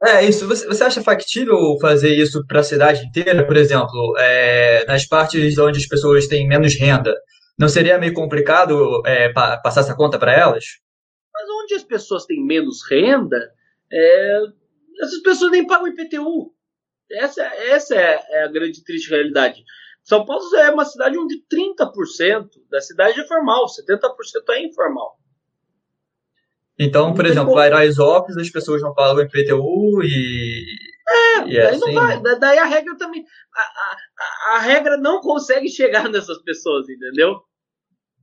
[0.06, 0.48] É, isso.
[0.48, 5.58] Você, você acha factível fazer isso para a cidade inteira, por exemplo, é, nas partes
[5.58, 7.16] onde as pessoas têm menos renda?
[7.58, 10.66] Não seria meio complicado é, pa passar essa conta para elas?
[11.34, 13.52] Mas onde as pessoas têm menos renda,
[13.92, 14.40] é,
[15.02, 16.54] essas pessoas nem pagam IPTU.
[17.12, 19.64] Essa, essa é, é a grande triste realidade.
[20.04, 24.10] São Paulo é uma cidade onde 30% da cidade é formal, 70%
[24.50, 25.18] é informal.
[26.84, 30.66] Então, por exemplo, lá em as pessoas não pagam IPTU e.
[31.08, 33.24] É, e é daí, assim, não vai, daí a regra também.
[33.56, 37.36] A, a, a, regra não consegue chegar nessas pessoas, entendeu?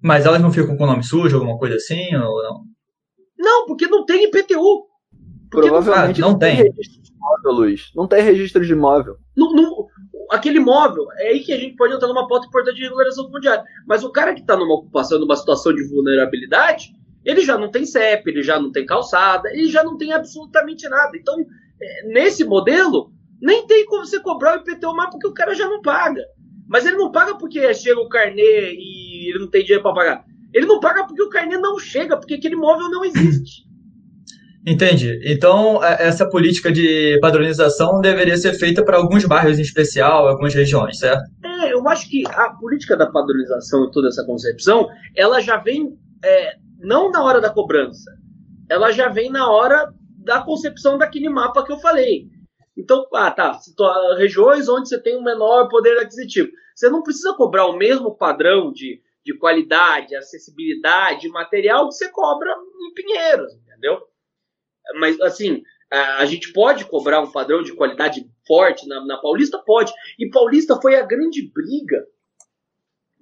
[0.03, 2.15] Mas elas não ficam com o nome sujo, alguma coisa assim?
[2.17, 2.65] Ou não?
[3.39, 4.87] Não, porque não tem IPTU.
[5.51, 6.57] Porque Provavelmente não, não tem.
[6.57, 7.91] registro de imóvel, Luiz.
[7.95, 9.17] Não tem registro de imóvel.
[9.37, 9.87] Não, não,
[10.31, 13.65] aquele imóvel, é aí que a gente pode entrar numa pauta importante de regularização fundiária.
[13.87, 16.93] Mas o cara que está numa ocupação, numa situação de vulnerabilidade,
[17.25, 20.89] ele já não tem CEP, ele já não tem calçada, ele já não tem absolutamente
[20.89, 21.11] nada.
[21.17, 21.39] Então,
[21.81, 25.69] é, nesse modelo, nem tem como você cobrar o IPTU mais porque o cara já
[25.69, 26.23] não paga.
[26.69, 30.25] Mas ele não paga porque chega o carnê e ele não tem dinheiro para pagar.
[30.53, 33.69] Ele não paga porque o carnê não chega, porque aquele imóvel não existe.
[34.67, 35.19] Entendi.
[35.25, 40.55] Então, é, essa política de padronização deveria ser feita para alguns bairros em especial, algumas
[40.55, 41.25] regiões, certo?
[41.43, 45.99] É, eu acho que a política da padronização e toda essa concepção, ela já vem
[46.23, 48.11] é, não na hora da cobrança,
[48.69, 52.29] ela já vem na hora da concepção daquele mapa que eu falei.
[52.77, 53.59] Então, ah, tá,
[54.17, 56.51] regiões onde você tem um menor poder aquisitivo.
[56.75, 62.51] Você não precisa cobrar o mesmo padrão de, de qualidade, acessibilidade, material que você cobra
[62.51, 64.01] em Pinheiros, entendeu?
[64.99, 69.59] Mas, assim, a, gente pode cobrar um padrão de qualidade forte na, na Paulista?
[69.59, 69.93] Pode.
[70.19, 72.07] E Paulista foi a grande briga,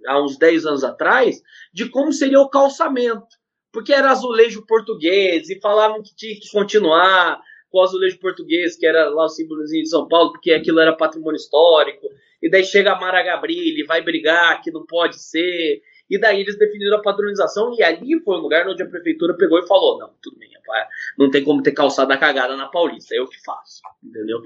[0.06, 1.42] há uns 10 anos atrás,
[1.72, 3.37] de como seria o calçamento
[3.72, 7.40] porque era azulejo português e falavam que tinha que continuar
[7.70, 10.96] com o azulejo português, que era lá o símbolozinho de São Paulo, porque aquilo era
[10.96, 12.06] patrimônio histórico.
[12.42, 15.82] E daí chega a Mara Gabrilli, vai brigar que não pode ser.
[16.08, 19.58] E daí eles definiram a padronização e ali foi o lugar onde a prefeitura pegou
[19.58, 20.88] e falou: não, tudo bem, rapaz,
[21.18, 24.40] não tem como ter calçada cagada na Paulista, é eu que faço, entendeu?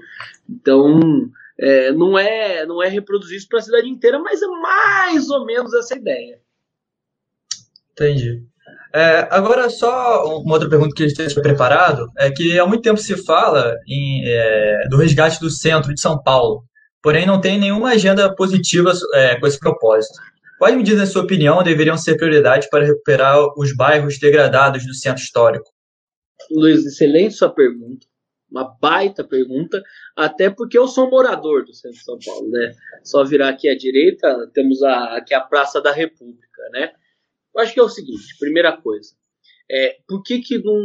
[0.49, 0.99] Então,
[1.57, 5.45] é, não é não é reproduzir isso para a cidade inteira, mas é mais ou
[5.45, 6.41] menos essa ideia.
[7.93, 8.43] Entendi.
[8.95, 12.83] É, agora, só uma outra pergunta que a gente tem preparado é que há muito
[12.83, 16.63] tempo se fala em, é, do resgate do centro de São Paulo,
[17.01, 20.13] porém não tem nenhuma agenda positiva é, com esse propósito.
[20.59, 25.23] Quais medidas, na sua opinião, deveriam ser prioridade para recuperar os bairros degradados do centro
[25.23, 25.65] histórico?
[26.51, 28.05] Luiz, excelente sua pergunta.
[28.49, 29.81] Uma baita pergunta,
[30.15, 32.71] até porque eu sou morador do centro de São Paulo, né?
[33.03, 36.91] Só virar aqui à direita, temos a, aqui a Praça da República, né?
[37.55, 39.13] Eu acho que é o seguinte, primeira coisa,
[39.69, 40.77] é, por que, que não,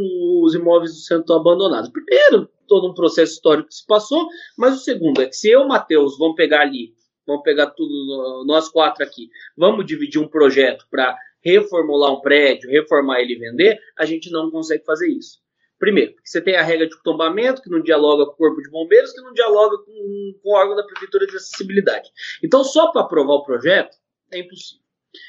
[0.42, 1.90] os imóveis do centro estão abandonados?
[1.90, 5.66] Primeiro, todo um processo histórico que se passou, mas o segundo é que se eu,
[5.66, 6.92] Matheus, vamos pegar ali,
[7.26, 13.20] vamos pegar tudo, nós quatro aqui, vamos dividir um projeto para reformular um prédio, reformar
[13.20, 15.38] ele e vender, a gente não consegue fazer isso.
[15.78, 18.68] Primeiro, porque você tem a regra de tombamento, que não dialoga com o corpo de
[18.68, 22.10] bombeiros, que não dialoga com, com o órgão da prefeitura de acessibilidade.
[22.42, 23.96] Então, só para aprovar o projeto,
[24.32, 24.87] é impossível.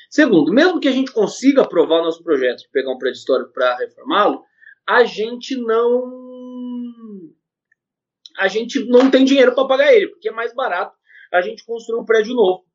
[0.09, 3.53] Segundo, mesmo que a gente consiga aprovar o nosso projeto de pegar um prédio histórico
[3.53, 4.43] para reformá-lo,
[4.87, 6.29] a gente não
[8.37, 10.95] a gente não tem dinheiro para pagar ele, porque é mais barato
[11.31, 12.65] a gente construir um prédio novo,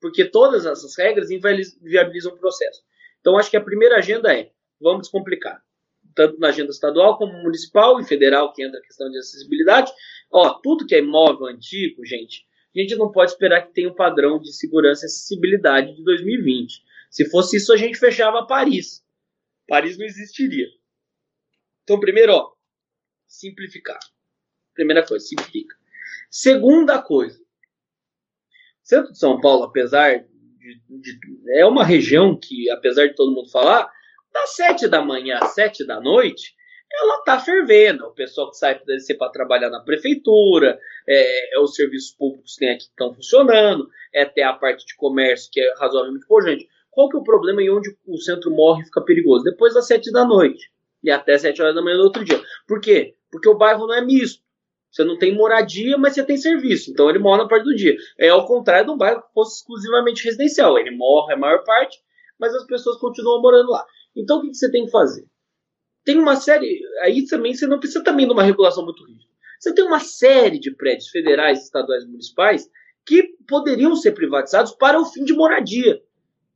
[0.00, 2.82] porque todas essas regras inviabilizam o processo.
[3.20, 4.50] Então acho que a primeira agenda é
[4.80, 5.62] vamos descomplicar,
[6.14, 9.90] tanto na agenda estadual como municipal e federal que entra a questão de acessibilidade.
[10.30, 12.44] Ó, tudo que é imóvel antigo, gente,
[12.80, 16.82] a gente não pode esperar que tenha um padrão de segurança e acessibilidade de 2020.
[17.10, 19.04] Se fosse isso, a gente fechava Paris.
[19.68, 20.66] Paris não existiria.
[21.84, 22.52] Então, primeiro, ó,
[23.28, 23.98] simplificar.
[24.74, 25.76] Primeira coisa, simplifica.
[26.30, 27.40] Segunda coisa,
[28.82, 31.20] centro de São Paulo, apesar de, de,
[31.56, 33.90] é uma região que, apesar de todo mundo falar,
[34.32, 36.54] das sete da manhã às sete da noite,
[37.00, 38.06] ela está fervendo.
[38.06, 38.80] O pessoal que sai
[39.18, 40.78] para trabalhar na prefeitura,
[41.08, 45.50] é, é, os serviços públicos que que estão funcionando, é até a parte de comércio
[45.52, 46.68] que é razoavelmente gente.
[46.90, 49.44] Qual que é o problema e onde o centro morre e fica perigoso?
[49.44, 50.70] Depois das sete da noite
[51.02, 52.40] e até sete horas da manhã do outro dia.
[52.66, 53.14] Por quê?
[53.30, 54.42] Porque o bairro não é misto.
[54.90, 56.92] Você não tem moradia, mas você tem serviço.
[56.92, 57.96] Então ele morre na parte do dia.
[58.16, 60.78] É ao contrário de um bairro que fosse exclusivamente residencial.
[60.78, 61.98] Ele morre a maior parte,
[62.38, 63.84] mas as pessoas continuam morando lá.
[64.14, 65.26] Então o que você tem que fazer?
[66.04, 66.80] Tem uma série.
[67.00, 69.24] Aí também você não precisa também de uma regulação muito rígida.
[69.58, 72.68] Você tem uma série de prédios federais, estaduais e municipais
[73.06, 76.02] que poderiam ser privatizados para o fim de moradia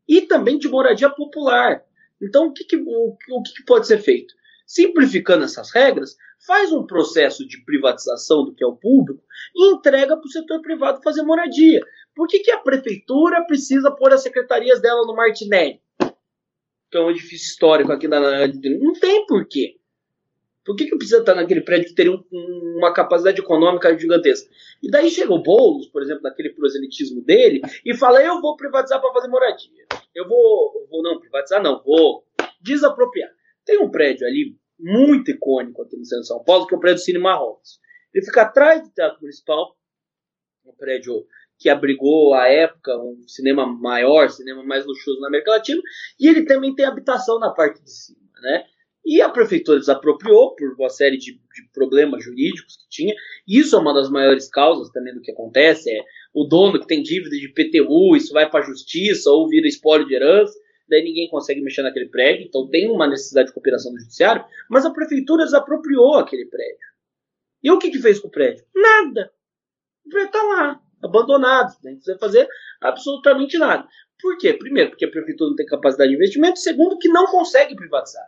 [0.06, 1.82] e também de moradia popular.
[2.20, 4.34] Então, o que, que o, o que, pode ser feito?
[4.66, 9.22] Simplificando essas regras, faz um processo de privatização do que é o público
[9.54, 11.80] e entrega para o setor privado fazer moradia.
[12.14, 15.80] Por que, que a prefeitura precisa pôr as secretarias dela no Martinelli?
[16.90, 18.46] Que é um edifício histórico aqui na.
[18.46, 19.78] Não tem porquê.
[20.64, 22.22] Por que, que precisa estar naquele prédio que teria um,
[22.76, 24.50] uma capacidade econômica gigantesca?
[24.82, 29.00] E daí chega o Boulos, por exemplo, naquele proselitismo dele, e fala: eu vou privatizar
[29.00, 29.86] para fazer moradia.
[30.14, 31.02] Eu vou, vou.
[31.02, 32.24] Não, privatizar não, vou
[32.60, 33.30] desapropriar.
[33.64, 36.80] Tem um prédio ali muito icônico aqui no centro de São Paulo, que é o
[36.80, 37.80] prédio Cine Marrocos.
[38.12, 39.76] Ele fica atrás do Teatro Municipal,
[40.66, 41.26] um prédio
[41.58, 45.80] que abrigou à época um cinema maior, cinema mais luxuoso na América Latina,
[46.18, 48.64] e ele também tem habitação na parte de cima, né?
[49.04, 53.14] E a prefeitura desapropriou por uma série de, de, problemas jurídicos que tinha.
[53.46, 55.90] Isso é uma das maiores causas também do que acontece.
[55.90, 56.02] É
[56.34, 60.06] o dono que tem dívida de PTU, isso vai para a justiça ou vira espólio
[60.06, 60.52] de herança
[60.88, 64.84] daí ninguém consegue mexer naquele prédio, então tem uma necessidade de cooperação do judiciário, mas
[64.84, 66.88] a prefeitura desapropriou aquele prédio.
[67.62, 68.64] E o que, que fez com o prédio?
[68.74, 69.32] Nada.
[70.06, 72.48] O prédio está lá, abandonado, não precisa fazer
[72.80, 73.86] absolutamente nada.
[74.20, 74.52] Por quê?
[74.54, 78.26] Primeiro, porque a prefeitura não tem capacidade de investimento, segundo, que não consegue privatizar.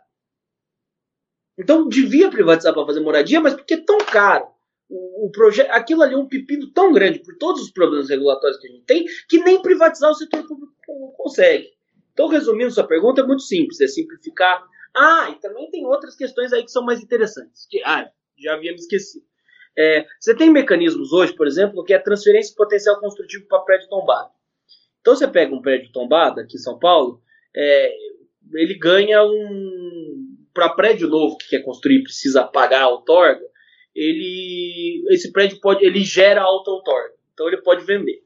[1.57, 4.47] Então devia privatizar para fazer moradia, mas porque é tão caro.
[4.89, 8.59] O, o projeto, aquilo ali é um pepino tão grande por todos os problemas regulatórios
[8.59, 10.73] que a gente tem, que nem privatizar o setor público
[11.17, 11.69] consegue.
[12.13, 14.63] Então, resumindo sua pergunta, é muito simples, é simplificar.
[14.95, 17.65] Ah, e também tem outras questões aí que são mais interessantes.
[17.69, 19.25] Que, ah, já havia me esquecido.
[19.77, 23.89] É, você tem mecanismos hoje, por exemplo, que é transferência de potencial construtivo para prédio
[23.89, 24.29] tombado.
[24.99, 27.21] Então você pega um prédio tombado aqui em São Paulo,
[27.55, 27.93] é,
[28.53, 30.27] ele ganha um.
[30.53, 33.41] Para prédio novo que quer construir precisa pagar a outorga,
[33.95, 37.13] ele, esse prédio pode, ele gera alta outorga.
[37.33, 38.21] Então ele pode vender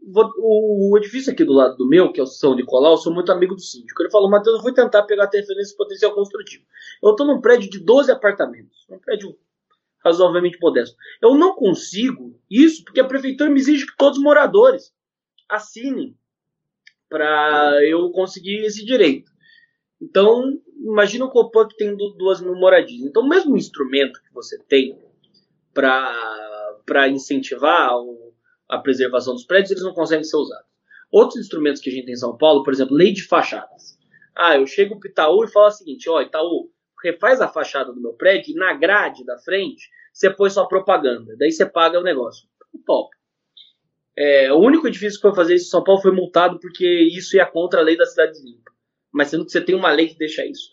[0.00, 3.32] o, edifício aqui do lado do meu, que é o São Nicolau, eu sou muito
[3.32, 4.02] amigo do síndico.
[4.02, 6.64] Ele falou, Matheus, eu vou tentar pegar a referência potencial construtivo.
[7.02, 9.36] Eu estou num prédio de 12 apartamentos, um prédio
[10.04, 10.96] razoavelmente modesto.
[11.20, 14.92] Eu não consigo isso porque a prefeitura me exige que todos os moradores
[15.48, 16.16] assinem
[17.08, 19.30] para eu conseguir esse direito.
[20.00, 23.02] Então, imagina o Copan que tem duas mil moradias.
[23.02, 24.96] Então, o mesmo instrumento que você tem
[25.74, 27.90] para incentivar
[28.68, 30.68] a preservação dos prédios, eles não conseguem ser usados.
[31.10, 33.98] Outros instrumentos que a gente tem em São Paulo, por exemplo, lei de fachadas.
[34.36, 36.70] Ah, eu chego para Itaú e falo o seguinte: ó, Itaú,
[37.02, 41.36] refaz a fachada do meu prédio e na grade da frente você põe sua propaganda.
[41.38, 42.48] Daí você paga o negócio.
[42.84, 43.08] Top.
[44.16, 47.36] É, o único edifício que foi fazer isso em São Paulo foi multado porque isso
[47.36, 48.72] ia contra a lei da cidade limpa.
[49.12, 50.70] Mas sendo que você tem uma lei que deixa isso.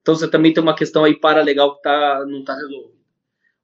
[0.00, 3.00] Então você também tem uma questão aí paralegal que tá, não está resolvida.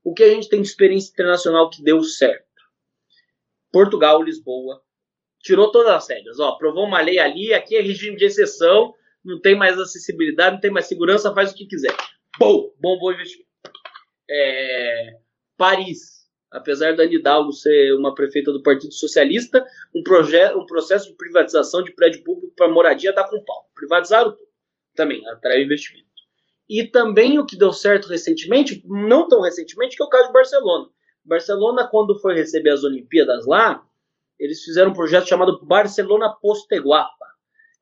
[0.04, 2.46] O que a gente tem de experiência internacional que deu certo?
[3.72, 4.80] Portugal, Lisboa,
[5.40, 6.38] tirou todas as regras.
[6.38, 8.94] Ó, aprovou uma lei ali, aqui é regime de exceção,
[9.26, 11.94] não tem mais acessibilidade, não tem mais segurança, faz o que quiser.
[12.38, 13.46] Bom, bom, bom investimento.
[14.28, 15.16] É,
[15.56, 19.64] Paris, apesar da Anne Hidalgo ser uma prefeita do Partido Socialista,
[19.94, 23.68] um, um processo de privatização de prédio público para moradia dá com pau.
[23.74, 24.46] Privatizaram tudo.
[24.94, 26.06] Também atrai investimento.
[26.68, 30.32] E também o que deu certo recentemente, não tão recentemente, que é o caso de
[30.32, 30.88] Barcelona.
[31.24, 33.84] Barcelona, quando foi receber as Olimpíadas lá,
[34.38, 37.25] eles fizeram um projeto chamado Barcelona Posteguapa,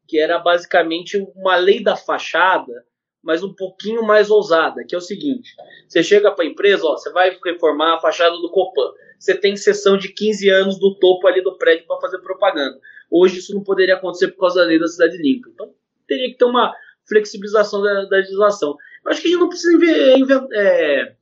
[0.06, 2.84] que era basicamente uma lei da fachada,
[3.22, 5.54] mas um pouquinho mais ousada, que é o seguinte:
[5.88, 9.56] você chega para a empresa, ó, você vai reformar a fachada do Copan, você tem
[9.56, 12.78] sessão de 15 anos do topo ali do prédio para fazer propaganda.
[13.10, 15.48] Hoje isso não poderia acontecer por causa da lei da cidade limpa.
[15.52, 15.72] Então
[16.06, 16.74] teria que ter uma
[17.08, 18.76] flexibilização da, da legislação.
[19.04, 21.14] Eu acho que a gente não precisa é,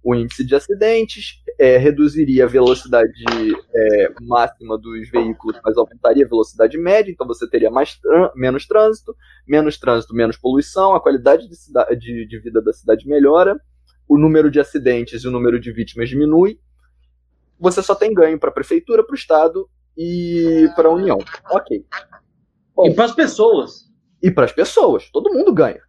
[0.03, 3.12] o índice de acidentes, é, reduziria a velocidade
[3.74, 7.99] é, máxima dos veículos, mas aumentaria a velocidade média, então você teria mais
[8.34, 9.14] menos trânsito,
[9.47, 13.61] menos trânsito, menos poluição, a qualidade de, de, de vida da cidade melhora
[14.09, 16.61] o número de acidentes e o número de vítimas diminui,
[17.59, 21.16] você só tem ganho para a prefeitura, para o Estado e para a União.
[21.51, 21.84] Ok.
[22.75, 23.91] Bom, e para as pessoas.
[24.23, 25.11] E para as pessoas.
[25.11, 25.81] Todo mundo ganha.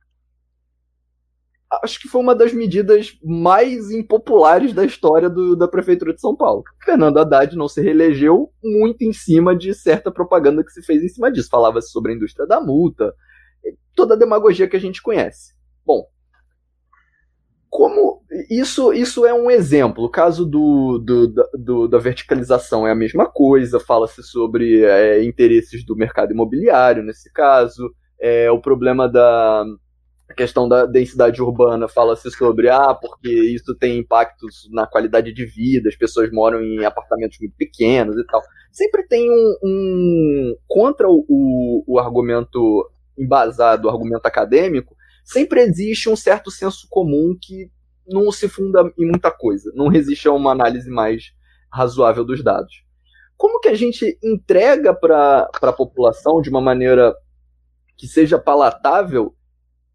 [1.84, 6.36] acho que foi uma das medidas mais impopulares da história do, da Prefeitura de São
[6.36, 6.63] Paulo.
[6.84, 11.09] Fernando Haddad não se reelegeu muito em cima de certa propaganda que se fez em
[11.09, 11.49] cima disso.
[11.49, 13.13] Falava-se sobre a indústria da multa,
[13.95, 15.53] toda a demagogia que a gente conhece.
[15.86, 16.05] Bom,
[17.74, 18.21] como
[18.51, 20.03] isso, isso é um exemplo.
[20.03, 25.84] O caso do, do, do da verticalização é a mesma coisa, fala-se sobre é, interesses
[25.84, 29.65] do mercado imobiliário nesse caso, é, o problema da
[30.38, 35.89] questão da densidade urbana, fala-se sobre, ah, porque isso tem impactos na qualidade de vida,
[35.89, 38.39] as pessoas moram em apartamentos muito pequenos e tal.
[38.71, 39.55] Sempre tem um.
[39.63, 46.88] um contra o, o, o argumento embasado, o argumento acadêmico, sempre existe um certo senso
[46.89, 47.71] comum que
[48.07, 51.34] não se funda em muita coisa, não resiste a uma análise mais
[51.71, 52.84] razoável dos dados.
[53.38, 57.15] Como que a gente entrega para a população de uma maneira
[57.97, 59.36] que seja palatável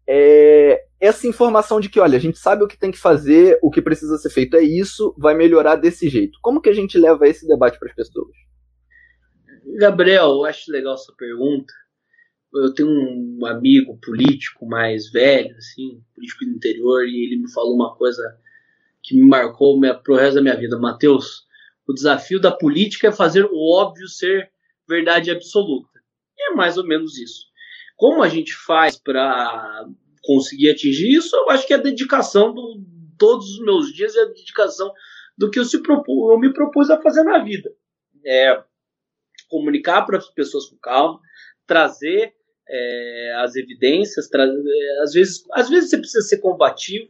[0.07, 3.69] é, essa informação de que, olha, a gente sabe o que tem que fazer, o
[3.69, 6.39] que precisa ser feito é isso, vai melhorar desse jeito.
[6.41, 8.35] Como que a gente leva esse debate para as pessoas?
[9.77, 11.71] Gabriel, eu acho legal essa pergunta,
[12.53, 17.75] eu tenho um amigo político mais velho, assim, político do interior, e ele me falou
[17.75, 18.23] uma coisa
[19.03, 20.77] que me marcou minha, pro resto da minha vida.
[20.77, 21.45] Mateus,
[21.87, 24.51] o desafio da política é fazer o óbvio ser
[24.87, 25.99] verdade absoluta.
[26.37, 27.45] E é mais ou menos isso.
[27.95, 29.85] Como a gente faz para
[30.23, 31.35] conseguir atingir isso?
[31.35, 32.83] Eu acho que é a dedicação de
[33.17, 34.91] todos os meus dias é a dedicação
[35.37, 37.69] do que eu, se propus, eu me propus a fazer na vida.
[38.25, 38.63] É
[39.49, 41.19] comunicar para as pessoas com calma,
[41.67, 42.33] trazer
[42.69, 47.09] é, as evidências, é, às, vezes, às vezes você precisa ser combativo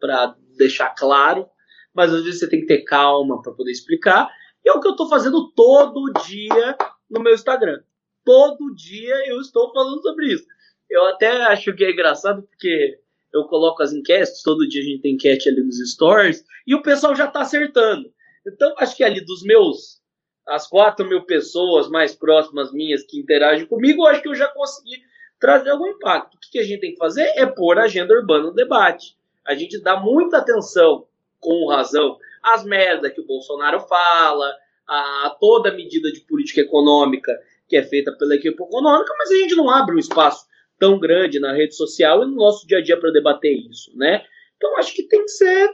[0.00, 1.48] para deixar claro,
[1.94, 4.30] mas às vezes você tem que ter calma para poder explicar.
[4.64, 6.76] E é o que eu estou fazendo todo dia
[7.10, 7.80] no meu Instagram.
[8.24, 10.44] Todo dia eu estou falando sobre isso.
[10.90, 12.98] Eu até acho que é engraçado porque
[13.32, 16.82] eu coloco as enquetes, todo dia a gente tem enquete ali nos stories, e o
[16.82, 18.10] pessoal já está acertando.
[18.46, 20.00] Então, acho que ali dos meus
[20.46, 24.48] as 4 mil pessoas mais próximas minhas que interagem comigo, eu acho que eu já
[24.48, 25.02] consegui
[25.40, 26.36] trazer algum impacto.
[26.36, 29.16] O que a gente tem que fazer é pôr a agenda urbana no debate.
[29.46, 31.06] A gente dá muita atenção,
[31.40, 34.54] com razão, às merdas que o Bolsonaro fala,
[34.86, 37.32] a toda medida de política econômica
[37.68, 40.46] que é feita pela equipe econômica, mas a gente não abre um espaço
[40.78, 44.24] tão grande na rede social e no nosso dia a dia para debater isso, né?
[44.56, 45.70] Então acho que tem que ser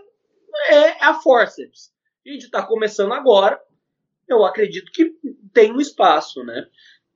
[0.71, 1.93] é, a forceps.
[2.27, 3.61] A gente está começando agora,
[4.33, 5.13] eu acredito que
[5.53, 6.67] tem um espaço, né?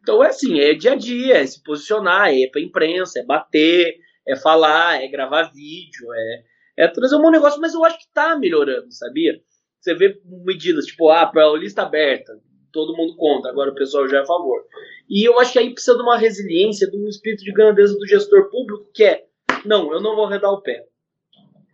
[0.01, 3.97] Então é assim, é dia a dia, é se posicionar, é pra imprensa, é bater,
[4.27, 8.37] é falar, é gravar vídeo, é, é trazer um negócio, mas eu acho que tá
[8.39, 9.41] melhorando, sabia?
[9.81, 12.41] Você vê medidas tipo, ah, para lista aberta,
[12.73, 14.65] todo mundo conta, agora o pessoal já é a favor.
[15.09, 18.07] E eu acho que aí precisa de uma resiliência, de um espírito de grandeza do
[18.07, 19.25] gestor público, que é,
[19.65, 20.85] não, eu não vou arredar o pé.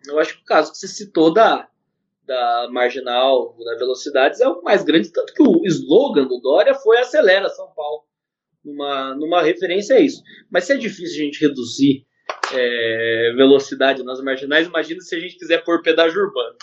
[0.07, 1.69] Eu acho que o caso que você citou da,
[2.27, 6.99] da marginal, da velocidades, é o mais grande, tanto que o slogan do Dória foi
[6.99, 8.03] acelera São Paulo,
[8.65, 10.23] numa, numa referência a isso.
[10.51, 12.05] Mas se é difícil a gente reduzir
[12.53, 16.57] é, velocidade nas marginais, imagina se a gente quiser pôr pedágio urbano.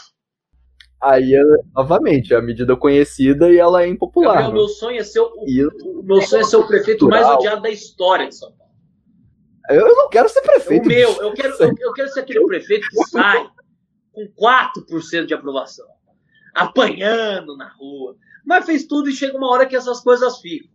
[1.01, 1.31] Aí,
[1.73, 4.35] novamente, é a medida conhecida e ela é impopular.
[4.35, 4.57] Gabriel, né?
[4.57, 7.69] meu sonho é ser o, o meu sonho é ser o prefeito mais odiado da
[7.69, 8.73] história de São Paulo.
[9.69, 10.85] Eu não quero ser prefeito.
[10.85, 13.49] O meu, eu quero, eu, eu quero ser aquele prefeito que sai
[14.11, 15.87] com 4% de aprovação,
[16.53, 20.69] apanhando na rua, mas fez tudo e chega uma hora que essas coisas ficam.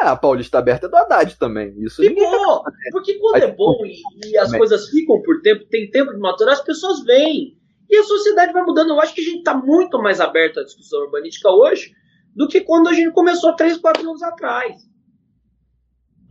[0.00, 1.74] Ah, a Paulista Aberta é do Haddad também.
[1.78, 2.64] Isso Ficou!
[2.90, 6.54] Porque quando é bom e, e as coisas ficam por tempo, tem tempo de maturar,
[6.54, 7.58] as pessoas vêm.
[7.90, 8.90] E a sociedade vai mudando.
[8.90, 11.92] Eu acho que a gente está muito mais aberto à discussão urbanística hoje
[12.34, 14.88] do que quando a gente começou 3, 4 anos atrás.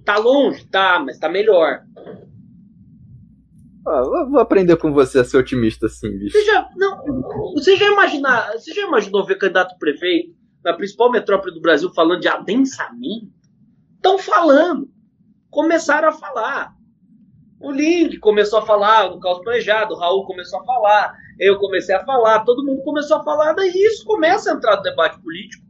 [0.04, 0.66] Tá longe?
[0.68, 1.84] Tá, mas tá melhor.
[3.86, 6.38] Ah, vou aprender com você a ser otimista assim, bicho.
[6.38, 11.54] Você já, não, você já, imagina, você já imaginou ver candidato prefeito na principal metrópole
[11.54, 13.32] do Brasil falando de adensamento?
[13.96, 14.88] Estão falando.
[15.50, 16.74] Começaram a falar.
[17.60, 21.94] O Link começou a falar, no caos planejado, o Raul começou a falar, eu comecei
[21.94, 25.64] a falar, todo mundo começou a falar, daí isso começa a entrar no debate político.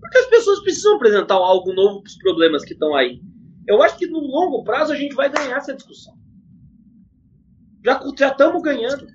[0.00, 3.20] Porque as pessoas precisam apresentar algo novo para os problemas que estão aí.
[3.66, 6.19] Eu acho que no longo prazo a gente vai ganhar essa discussão.
[7.84, 9.06] Já estamos ganhando.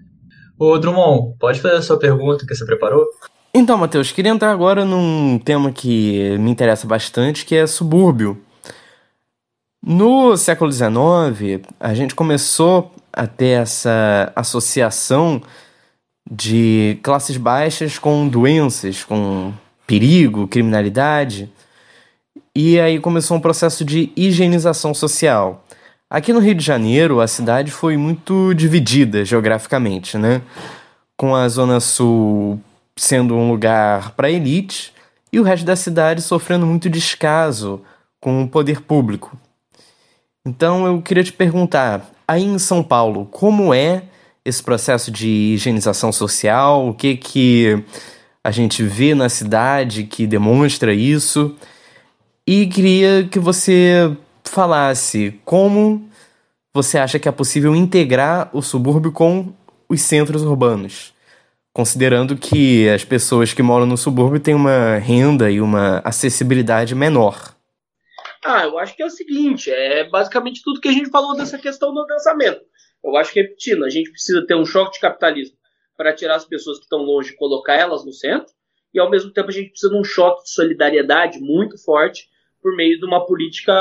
[0.57, 3.05] Ô Drummond, pode fazer a sua pergunta que você preparou?
[3.53, 8.41] Então, Matheus, queria entrar agora num tema que me interessa bastante, que é subúrbio.
[9.82, 15.41] No século XIX, a gente começou a ter essa associação
[16.30, 19.53] de classes baixas com doenças, com
[19.86, 21.51] perigo, criminalidade.
[22.55, 25.64] E aí começou um processo de higienização social.
[26.10, 30.41] Aqui no Rio de Janeiro, a cidade foi muito dividida geograficamente, né?
[31.18, 32.62] Com a Zona Sul
[32.95, 34.93] sendo um lugar para elite
[35.34, 37.82] e o resto da cidade sofrendo muito descaso
[38.22, 39.36] com o poder público.
[40.45, 44.03] Então eu queria te perguntar, aí em São Paulo, como é
[44.45, 46.88] esse processo de higienização social?
[46.88, 47.84] O que que
[48.43, 51.56] a gente vê na cidade que demonstra isso?
[52.45, 54.16] E queria que você
[54.56, 56.10] falasse como
[56.74, 59.53] você acha que é possível integrar o subúrbio com
[59.89, 61.14] os centros urbanos,
[61.74, 67.53] considerando que as pessoas que moram no subúrbio têm uma renda e uma acessibilidade menor.
[68.45, 71.58] Ah, eu acho que é o seguinte, é basicamente tudo que a gente falou dessa
[71.58, 72.62] questão do lançamento.
[73.03, 75.58] Eu acho que repetindo, a gente precisa ter um choque de capitalismo
[75.97, 78.53] para tirar as pessoas que estão longe e colocar elas no centro,
[78.93, 82.30] e ao mesmo tempo a gente precisa de um choque de solidariedade muito forte
[82.66, 83.72] por meio de uma política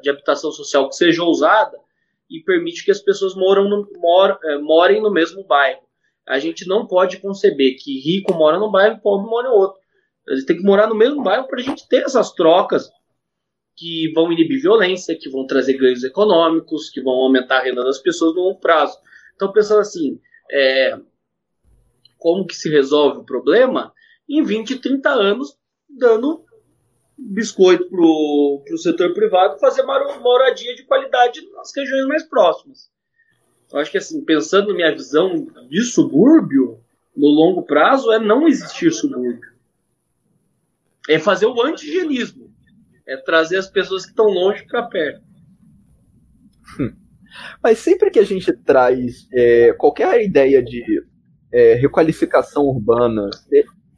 [0.00, 1.76] de habitação social que seja ousada
[2.30, 5.82] e permite que as pessoas moram no, mor, é, morem no mesmo bairro.
[6.24, 9.80] A gente não pode conceber que rico mora num bairro e pobre mora em outro.
[10.28, 12.88] Eles têm que morar no mesmo bairro para a gente ter essas trocas
[13.76, 17.98] que vão inibir violência, que vão trazer ganhos econômicos, que vão aumentar a renda das
[17.98, 18.96] pessoas no longo prazo.
[19.34, 20.96] Então, pensando assim, é,
[22.18, 23.92] como que se resolve o problema?
[24.28, 25.58] Em 20, 30 anos,
[25.90, 26.43] dando
[27.32, 32.90] biscoito para o setor privado fazer moradia de qualidade nas regiões mais próximas.
[33.72, 36.80] Eu acho que, assim, pensando na minha visão de subúrbio,
[37.16, 39.52] no longo prazo, é não existir subúrbio.
[41.08, 42.44] É fazer o anti-higienismo
[43.06, 45.22] é trazer as pessoas que estão longe para perto.
[47.62, 51.04] Mas sempre que a gente traz é, qualquer ideia de
[51.52, 53.28] é, requalificação urbana,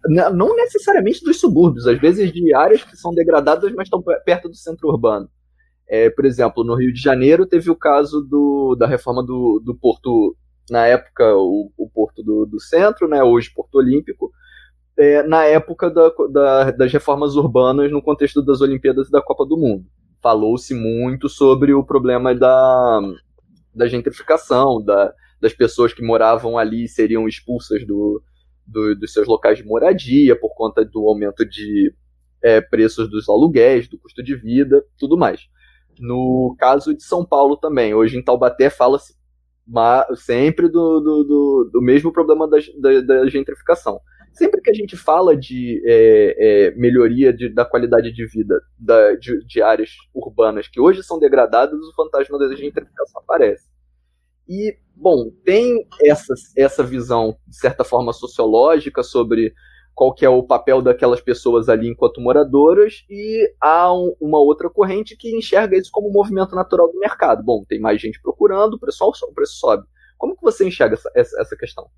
[0.08, 4.56] não necessariamente dos subúrbios, às vezes de áreas que são degradadas, mas estão perto do
[4.56, 5.28] centro urbano.
[5.88, 9.74] É, por exemplo, no Rio de Janeiro teve o caso do, da reforma do, do
[9.74, 10.36] porto,
[10.68, 14.32] na época o, o porto do, do centro, né, hoje Porto Olímpico,
[14.98, 19.44] é, na época da, da, das reformas urbanas no contexto das Olimpíadas e da Copa
[19.46, 19.84] do Mundo.
[20.20, 23.00] Falou-se muito sobre o problema da,
[23.74, 28.20] da gentrificação, da, das pessoas que moravam ali seriam expulsas do,
[28.66, 31.94] do, dos seus locais de moradia por conta do aumento de
[32.42, 35.48] é, preços dos aluguéis, do custo de vida, tudo mais.
[35.98, 39.14] No caso de São Paulo também, hoje em Taubaté fala-se
[40.16, 44.00] sempre do, do, do, do mesmo problema da, da, da gentrificação
[44.36, 49.14] sempre que a gente fala de é, é, melhoria de, da qualidade de vida da,
[49.14, 53.66] de, de, áreas urbanas que hoje são degradadas, o fantasma da gentrificação aparece.
[54.48, 59.52] E, bom, tem essa, essa visão, de certa forma, sociológica sobre
[59.94, 64.68] qual que é o papel daquelas pessoas ali enquanto moradoras, e há um, uma outra
[64.68, 67.42] corrente que enxerga isso como um movimento natural do mercado.
[67.42, 69.86] Bom, tem mais gente procurando, o preço, o preço sobe.
[70.18, 71.88] Como que você enxerga essa, essa, essa questão?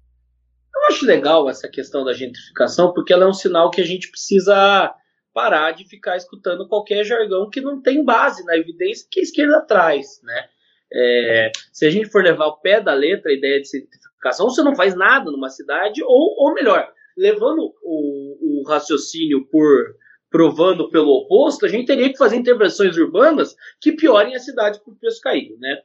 [0.75, 4.11] Eu acho legal essa questão da gentrificação, porque ela é um sinal que a gente
[4.11, 4.95] precisa
[5.35, 9.61] parar de ficar escutando qualquer jargão que não tem base na evidência que a esquerda
[9.61, 10.49] traz, né?
[10.93, 14.63] É, se a gente for levar o pé da letra a ideia de gentrificação, você
[14.63, 19.97] não faz nada numa cidade, ou, ou melhor, levando o, o raciocínio por
[20.31, 24.95] provando pelo oposto, a gente teria que fazer intervenções urbanas que piorem a cidade o
[24.95, 25.81] preço cair, né?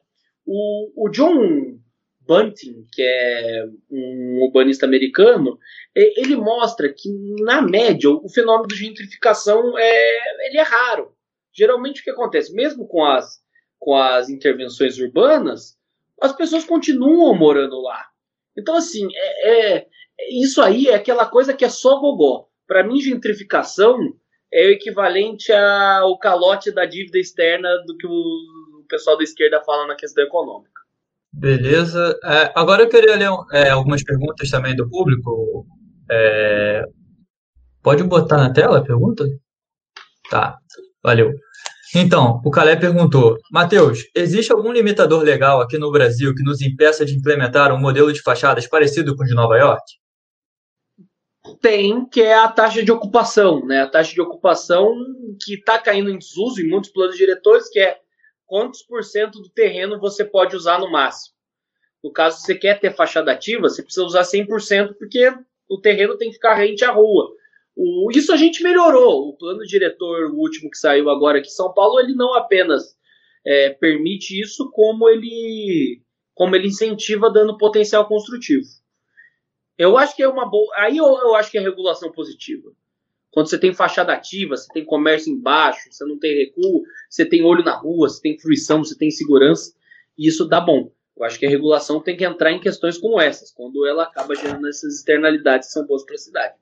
[0.45, 1.79] O, o John
[2.21, 5.57] Bunting, que é um urbanista americano,
[5.95, 7.09] ele mostra que,
[7.41, 11.13] na média, o fenômeno de gentrificação é, ele é raro.
[11.53, 12.53] Geralmente, o que acontece?
[12.53, 13.42] Mesmo com as,
[13.83, 15.77] com as intervenções urbanas,
[16.21, 18.01] as pessoas continuam morando lá.
[18.57, 19.87] Então, assim, é, é
[20.31, 22.47] isso aí é aquela coisa que é só gogó.
[22.65, 23.97] Para mim, gentrificação
[24.53, 29.85] é o equivalente ao calote da dívida externa do que o pessoal da esquerda fala
[29.85, 30.81] na questão econômica.
[31.33, 32.17] Beleza.
[32.23, 35.67] É, agora eu queria ler é, algumas perguntas também do público.
[36.09, 36.83] É,
[37.81, 39.25] pode botar na tela a pergunta?
[40.29, 40.57] Tá,
[41.03, 41.33] valeu.
[41.95, 47.05] Então, o Calé perguntou: Matheus, existe algum limitador legal aqui no Brasil que nos impeça
[47.05, 49.83] de implementar um modelo de fachadas parecido com o de Nova York?
[51.61, 53.81] Tem, que é a taxa de ocupação, né?
[53.81, 54.91] A taxa de ocupação
[55.43, 57.99] que está caindo em desuso em muitos planos diretores, que é
[58.45, 61.35] quantos por cento do terreno você pode usar no máximo.
[62.03, 65.31] No caso, se você quer ter fachada ativa, você precisa usar 100%, porque
[65.69, 67.31] o terreno tem que ficar rente à rua.
[67.75, 69.29] O, isso a gente melhorou.
[69.29, 72.95] O plano diretor, o último que saiu agora aqui em São Paulo, ele não apenas
[73.45, 76.01] é, permite isso, como ele,
[76.33, 78.65] como ele incentiva dando potencial construtivo.
[79.77, 80.71] Eu acho que é uma boa.
[80.77, 82.71] Aí eu, eu acho que é regulação positiva.
[83.31, 87.43] Quando você tem fachada ativa, você tem comércio embaixo, você não tem recuo, você tem
[87.43, 89.73] olho na rua, você tem fruição, você tem segurança,
[90.15, 90.91] isso dá bom.
[91.17, 94.35] Eu acho que a regulação tem que entrar em questões como essas, quando ela acaba
[94.35, 96.55] gerando essas externalidades que são boas para a cidade.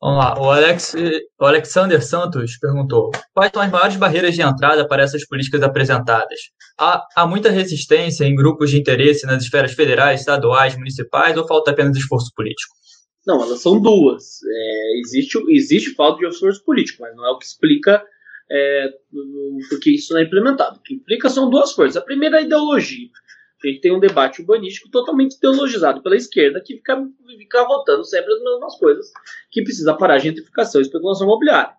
[0.00, 0.94] Vamos lá, o, Alex,
[1.40, 6.38] o Alexander Santos perguntou: quais são as maiores barreiras de entrada para essas políticas apresentadas?
[6.78, 11.72] Há, há muita resistência em grupos de interesse nas esferas federais, estaduais, municipais ou falta
[11.72, 12.74] apenas esforço político?
[13.26, 14.38] Não, elas são duas.
[14.44, 18.02] É, existe, existe falta de esforço político, mas não é o que explica
[18.50, 18.88] é,
[19.68, 20.78] porque isso não é implementado.
[20.78, 21.96] O que implica são duas coisas.
[21.96, 23.08] A primeira é a ideologia.
[23.62, 28.32] A gente tem um debate urbanístico totalmente ideologizado pela esquerda que fica, fica votando sempre
[28.32, 29.12] as mesmas coisas,
[29.50, 31.74] que precisa parar a gentrificação e especulação imobiliária.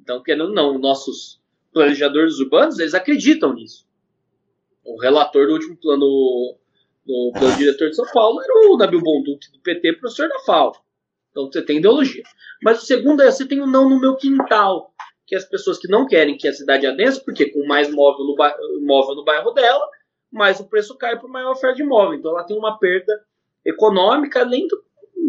[0.00, 1.40] Então, querendo não, nossos
[1.72, 3.86] planejadores urbanos, eles acreditam nisso.
[4.84, 6.56] O relator do último plano,
[7.06, 10.72] do plano diretor de São Paulo era o Nabil Bonduque do PT, professor da FAO.
[11.30, 12.24] Então, você tem ideologia.
[12.60, 14.92] Mas o segundo é, você tem o um não no meu quintal,
[15.26, 18.84] que as pessoas que não querem que a cidade adense, porque com mais móvel no,
[18.84, 19.88] móvel no bairro dela,
[20.32, 22.18] mais o preço cai por maior oferta de imóvel.
[22.18, 23.12] Então ela tem uma perda
[23.64, 24.76] econômica, além de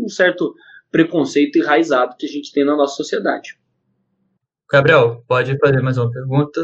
[0.04, 0.54] um certo
[0.92, 3.58] preconceito enraizado que a gente tem na nossa sociedade.
[4.72, 6.62] Gabriel, pode fazer mais uma pergunta.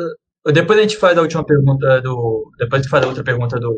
[0.54, 2.52] Depois a gente faz a última pergunta do.
[2.58, 3.74] Depois a gente faz a outra pergunta do.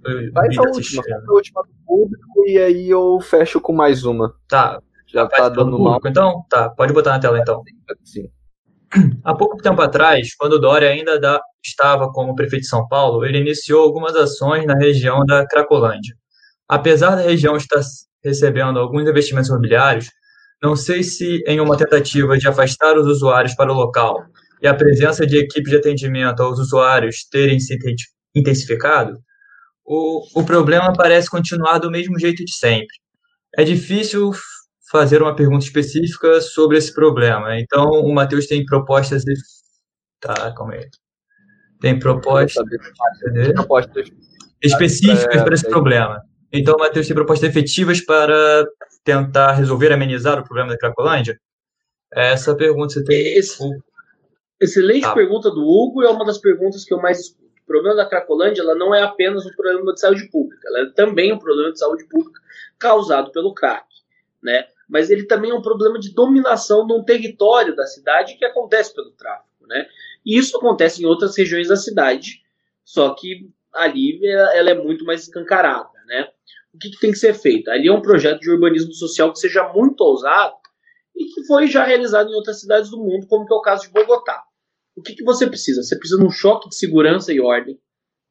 [0.00, 4.34] do faz a última, a última do público e aí eu fecho com mais uma.
[4.48, 4.80] Tá.
[5.06, 6.00] Já tá dando mal.
[6.06, 7.62] Então, tá, pode botar na tela então.
[8.04, 8.30] Sim.
[9.24, 13.38] Há pouco tempo atrás, quando Dória ainda da, estava como prefeito de São Paulo, ele
[13.38, 16.14] iniciou algumas ações na região da Cracolândia.
[16.68, 17.80] Apesar da região estar
[18.24, 20.10] recebendo alguns investimentos imobiliários,
[20.62, 24.24] não sei se em uma tentativa de afastar os usuários para o local
[24.60, 27.78] e a presença de equipes de atendimento aos usuários terem se
[28.34, 29.18] intensificado,
[29.84, 32.94] o, o problema parece continuar do mesmo jeito de sempre.
[33.56, 34.32] É difícil
[34.90, 37.58] fazer uma pergunta específica sobre esse problema.
[37.58, 39.24] Então, o Matheus tem propostas.
[39.24, 39.34] De...
[40.20, 40.88] Tá, calma aí.
[41.80, 42.62] Tem propostas,
[43.54, 44.10] propostas
[44.62, 45.70] específicas é, para esse é.
[45.70, 46.20] problema.
[46.52, 48.66] Então, o Matheus tem propostas efetivas para
[49.04, 51.40] tentar resolver, amenizar o problema da Cracolândia?
[52.12, 53.38] Essa pergunta você tem.
[53.38, 53.62] Esse,
[54.60, 55.14] excelente tá.
[55.14, 57.48] pergunta do Hugo, é uma das perguntas que eu mais escuto.
[57.62, 60.90] O problema da Cracolândia ela não é apenas um problema de saúde pública, ela é
[60.90, 62.40] também um problema de saúde pública
[62.80, 63.86] causado pelo crack.
[64.42, 64.66] Né?
[64.90, 68.92] Mas ele também é um problema de dominação de um território da cidade que acontece
[68.94, 69.86] pelo tráfico, né?
[70.26, 72.42] E isso acontece em outras regiões da cidade,
[72.84, 76.28] só que ali ela é muito mais escancarada, né?
[76.74, 77.70] O que, que tem que ser feito?
[77.70, 80.54] Ali é um projeto de urbanismo social que seja muito ousado
[81.16, 83.82] e que foi já realizado em outras cidades do mundo, como que é o caso
[83.82, 84.42] de Bogotá.
[84.96, 85.82] O que, que você precisa?
[85.82, 87.80] Você precisa de um choque de segurança e ordem,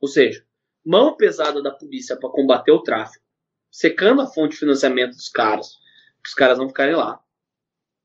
[0.02, 0.44] ou seja,
[0.86, 3.24] mão pesada da polícia para combater o tráfico,
[3.72, 5.79] secando a fonte de financiamento dos caras,
[6.26, 7.20] os caras não ficarem lá.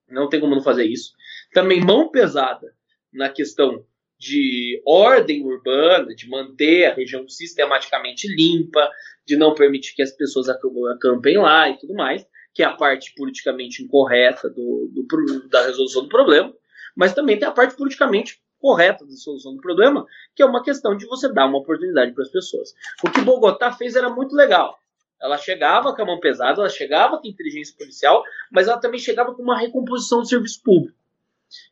[0.08, 1.12] Não tem como não fazer isso.
[1.52, 2.74] Também mão pesada
[3.12, 3.84] na questão
[4.18, 8.90] de ordem urbana, de manter a região sistematicamente limpa,
[9.26, 13.12] de não permitir que as pessoas acampem lá e tudo mais, que é a parte
[13.14, 16.54] politicamente incorreta do, do, da resolução do problema,
[16.96, 20.96] mas também tem a parte politicamente correta da solução do problema, que é uma questão
[20.96, 22.74] de você dar uma oportunidade para as pessoas.
[23.04, 24.78] O que Bogotá fez era muito legal.
[25.20, 29.34] Ela chegava com a mão pesada, ela chegava com inteligência policial, mas ela também chegava
[29.34, 30.98] com uma recomposição do serviço público.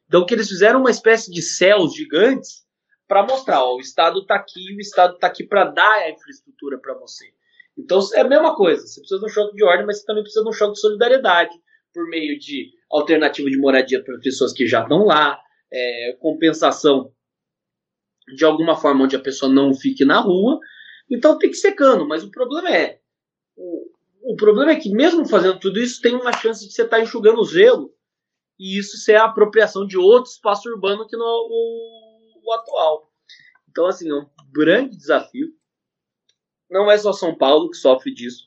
[0.07, 2.64] Então, que eles fizeram uma espécie de céus gigantes
[3.09, 6.78] para mostrar: ó, o Estado está aqui, o Estado está aqui para dar a infraestrutura
[6.78, 7.26] para você.
[7.76, 8.86] Então, é a mesma coisa.
[8.86, 10.80] Você precisa de um choque de ordem, mas você também precisa de um choque de
[10.80, 11.55] solidariedade
[11.93, 15.38] por meio de alternativa de moradia para pessoas que já estão lá,
[15.70, 17.12] é, compensação
[18.34, 20.59] de alguma forma onde a pessoa não fique na rua.
[21.11, 23.01] Então tem que ser cano, mas o problema é
[24.23, 27.03] o, problema é que, mesmo fazendo tudo isso, tem uma chance de você estar tá
[27.03, 27.95] enxugando o gelo
[28.59, 33.11] e isso ser a apropriação de outro espaço urbano que no o, o atual.
[33.70, 35.49] Então, assim, é um grande desafio.
[36.70, 38.47] Não é só São Paulo que sofre disso.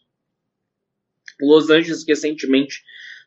[1.41, 2.83] Los Angeles recentemente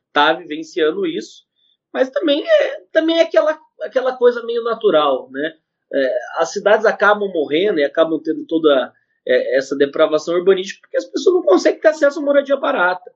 [0.06, 1.44] está vivenciando isso,
[1.92, 5.58] mas também é, também é aquela, aquela coisa meio natural, né?
[5.92, 8.92] É, as cidades acabam morrendo e acabam tendo toda
[9.28, 13.10] é, essa depravação urbanística, porque as pessoas não conseguem ter acesso a moradia barata.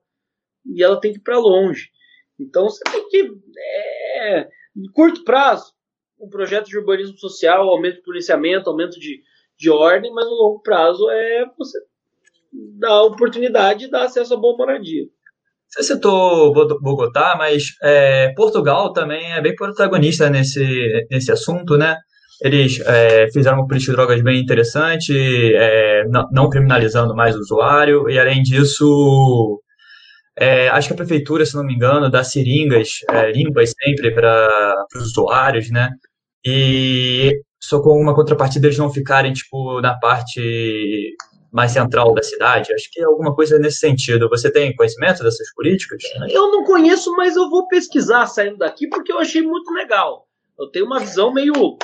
[0.65, 1.89] E ela tem que ir para longe.
[2.39, 3.31] Então você tem que.
[3.57, 5.73] É, em curto prazo,
[6.19, 9.21] um projeto de urbanismo social, aumento de policiamento, aumento de,
[9.57, 11.77] de ordem, mas no longo prazo é você
[12.79, 15.05] dar oportunidade de dar acesso a boa moradia.
[15.67, 21.97] Você citou Bogotá, mas é, Portugal também é bem protagonista nesse, nesse assunto, né?
[22.41, 25.13] Eles é, fizeram uma política de drogas bem interessante,
[25.55, 29.59] é, não, criminalizando mais o usuário, e além disso,
[30.35, 34.85] É, acho que a prefeitura, se não me engano, dá seringas é, limpas sempre para
[34.95, 35.91] os usuários, né?
[36.43, 41.15] E só com uma contrapartida eles não ficarem, tipo, na parte
[41.51, 42.73] mais central da cidade.
[42.73, 44.27] Acho que é alguma coisa nesse sentido.
[44.27, 46.01] Você tem conhecimento dessas políticas?
[46.29, 50.25] Eu não conheço, mas eu vou pesquisar saindo daqui porque eu achei muito legal.
[50.59, 51.77] Eu tenho uma visão meio,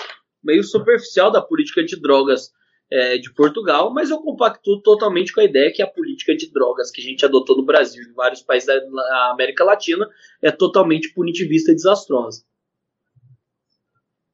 [0.43, 2.51] meio superficial da política de drogas
[2.91, 6.89] é, de Portugal, mas eu compacto totalmente com a ideia que a política de drogas
[6.89, 10.07] que a gente adotou no Brasil e em vários países da América Latina
[10.41, 12.43] é totalmente punitivista e desastrosa.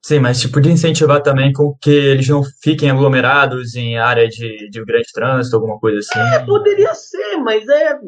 [0.05, 4.69] Sim, mas tipo de incentivar também com que eles não fiquem aglomerados em área de,
[4.69, 6.35] de grande trânsito, alguma coisa assim.
[6.35, 7.99] É, poderia ser, mas é.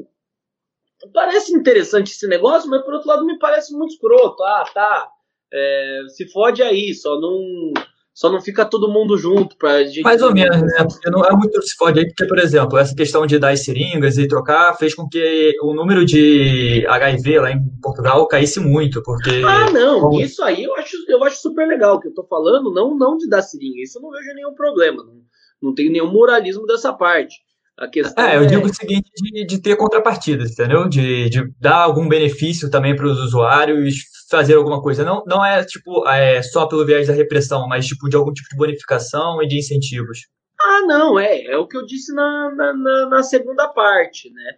[1.12, 4.43] Parece interessante esse negócio, mas por outro lado me parece muito escroto.
[4.43, 5.10] Ah, tá.
[5.54, 7.74] É, se fode aí, só não
[8.18, 10.02] só não fica todo mundo junto pra gente.
[10.02, 10.84] Mais ou menos, né?
[10.89, 13.64] Porque não é muito se fode aí, porque, por exemplo, essa questão de dar as
[13.64, 19.04] seringas e trocar fez com que o número de HIV lá em Portugal caísse muito,
[19.04, 19.43] porque.
[19.45, 20.20] Ah, não, como...
[20.20, 21.98] isso aí eu acho, eu acho super legal.
[21.98, 24.56] O que eu tô falando, não, não de dar seringa, isso eu não vejo nenhum
[24.56, 25.04] problema.
[25.04, 25.22] Não,
[25.62, 27.36] não tem nenhum moralismo dessa parte.
[27.78, 28.45] A questão é, eu é...
[28.48, 30.89] digo o seguinte, de, de ter contrapartidas, entendeu?
[30.89, 35.03] De, de dar algum benefício também para os usuários fazer alguma coisa.
[35.03, 38.49] Não, não é tipo é, só pelo viés da repressão, mas tipo de algum tipo
[38.49, 40.28] de bonificação e de incentivos.
[40.59, 41.43] Ah, não, é.
[41.45, 44.57] É o que eu disse na, na, na segunda parte, né?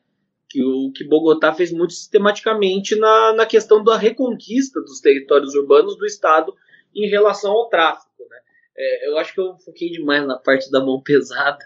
[0.50, 5.98] Que o que Bogotá fez muito sistematicamente na, na questão da reconquista dos territórios urbanos
[5.98, 6.56] do Estado
[6.96, 8.26] em relação ao tráfico.
[8.30, 8.38] Né?
[8.78, 11.64] É, eu acho que eu foquei demais na parte da mão pesada,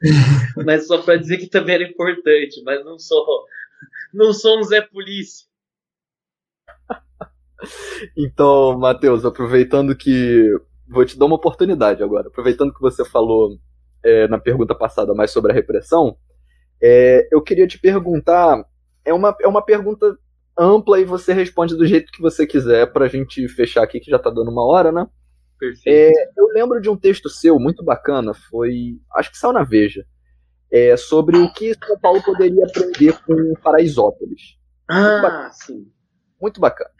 [0.66, 3.46] mas só para dizer que também era importante, mas não sou,
[4.12, 5.48] não sou um Zé Polícia.
[8.16, 10.48] Então, Matheus, aproveitando que.
[10.88, 12.28] Vou te dar uma oportunidade agora.
[12.28, 13.58] Aproveitando que você falou
[14.02, 16.16] é, na pergunta passada mais sobre a repressão,
[16.80, 18.64] é, eu queria te perguntar.
[19.04, 20.16] É uma, é uma pergunta
[20.58, 24.10] ampla e você responde do jeito que você quiser para a gente fechar aqui, que
[24.10, 25.06] já está dando uma hora, né?
[25.58, 25.88] Perfeito.
[25.88, 28.98] É, eu lembro de um texto seu muito bacana, foi.
[29.14, 30.04] Acho que saiu na Veja.
[30.70, 34.58] É, sobre o que São Paulo poderia aprender com Paraisópolis.
[34.88, 35.90] Ah, sim.
[36.40, 36.90] Muito bacana.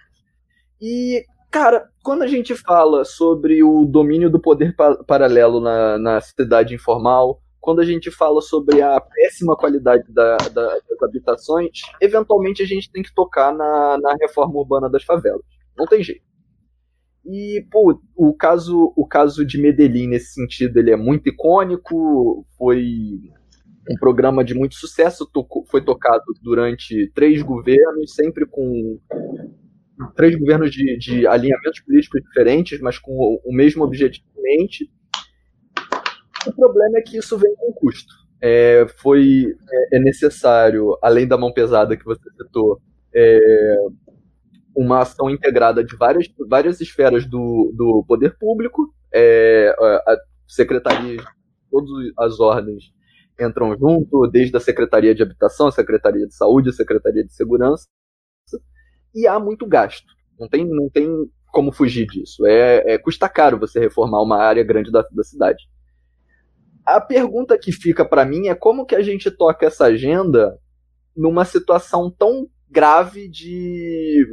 [0.81, 6.21] E, cara, quando a gente fala sobre o domínio do poder pa paralelo na, na
[6.21, 12.63] cidade informal, quando a gente fala sobre a péssima qualidade da, da, das habitações, eventualmente
[12.63, 15.43] a gente tem que tocar na, na reforma urbana das favelas.
[15.77, 16.23] Não tem jeito.
[17.27, 23.19] E, pô, o caso, o caso de Medellín, nesse sentido, ele é muito icônico, foi
[23.91, 28.99] um programa de muito sucesso, tocou, foi tocado durante três governos, sempre com
[30.15, 34.91] três governos de, de alinhamentos políticos diferentes, mas com o, o mesmo objetivo em mente.
[36.47, 38.13] O problema é que isso vem com custo.
[38.41, 42.81] É, foi é, é, necessário, além da mão pesada que você citou,
[43.15, 43.77] é,
[44.77, 51.21] uma ação integrada de várias, várias esferas do, do poder público, é, a secretaria,
[51.71, 52.93] todas as ordens
[53.41, 57.87] entram junto, desde a Secretaria de Habitação, a Secretaria de Saúde, a Secretaria de Segurança,
[59.15, 60.07] e há muito gasto.
[60.39, 61.09] Não tem, não tem
[61.51, 62.47] como fugir disso.
[62.47, 65.69] É, é custa caro você reformar uma área grande da, da cidade.
[66.85, 70.59] A pergunta que fica para mim é como que a gente toca essa agenda
[71.17, 74.25] numa situação tão grave de,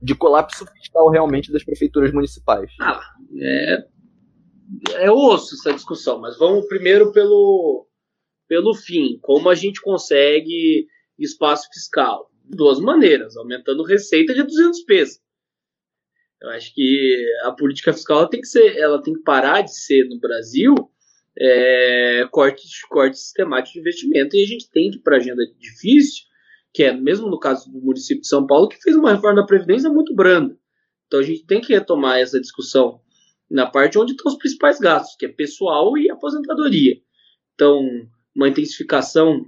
[0.00, 2.70] de colapso fiscal realmente das prefeituras municipais.
[2.80, 3.02] Ah,
[3.38, 7.86] é, é osso essa discussão, mas vamos primeiro pelo,
[8.48, 9.18] pelo fim.
[9.20, 10.86] Como a gente consegue
[11.18, 12.31] espaço fiscal?
[12.44, 15.18] Duas maneiras, aumentando receita e reduzindo despesa.
[16.40, 20.08] Eu acho que a política fiscal tem que ser, ela tem que parar de ser
[20.08, 20.74] no Brasil
[21.38, 26.24] é, corte, corte sistemático de investimento e a gente tem que para a agenda difícil,
[26.72, 29.46] que é mesmo no caso do município de São Paulo, que fez uma reforma da
[29.46, 30.56] Previdência muito branda.
[31.06, 33.00] Então a gente tem que retomar essa discussão
[33.50, 36.96] na parte onde estão os principais gastos, que é pessoal e aposentadoria.
[37.54, 37.82] Então,
[38.34, 39.44] uma intensificação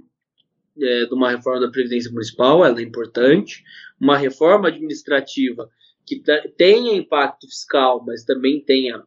[0.81, 3.63] é, de uma reforma da Previdência Municipal, ela é importante.
[3.99, 5.69] Uma reforma administrativa
[6.05, 6.21] que
[6.57, 9.03] tenha impacto fiscal, mas também tenha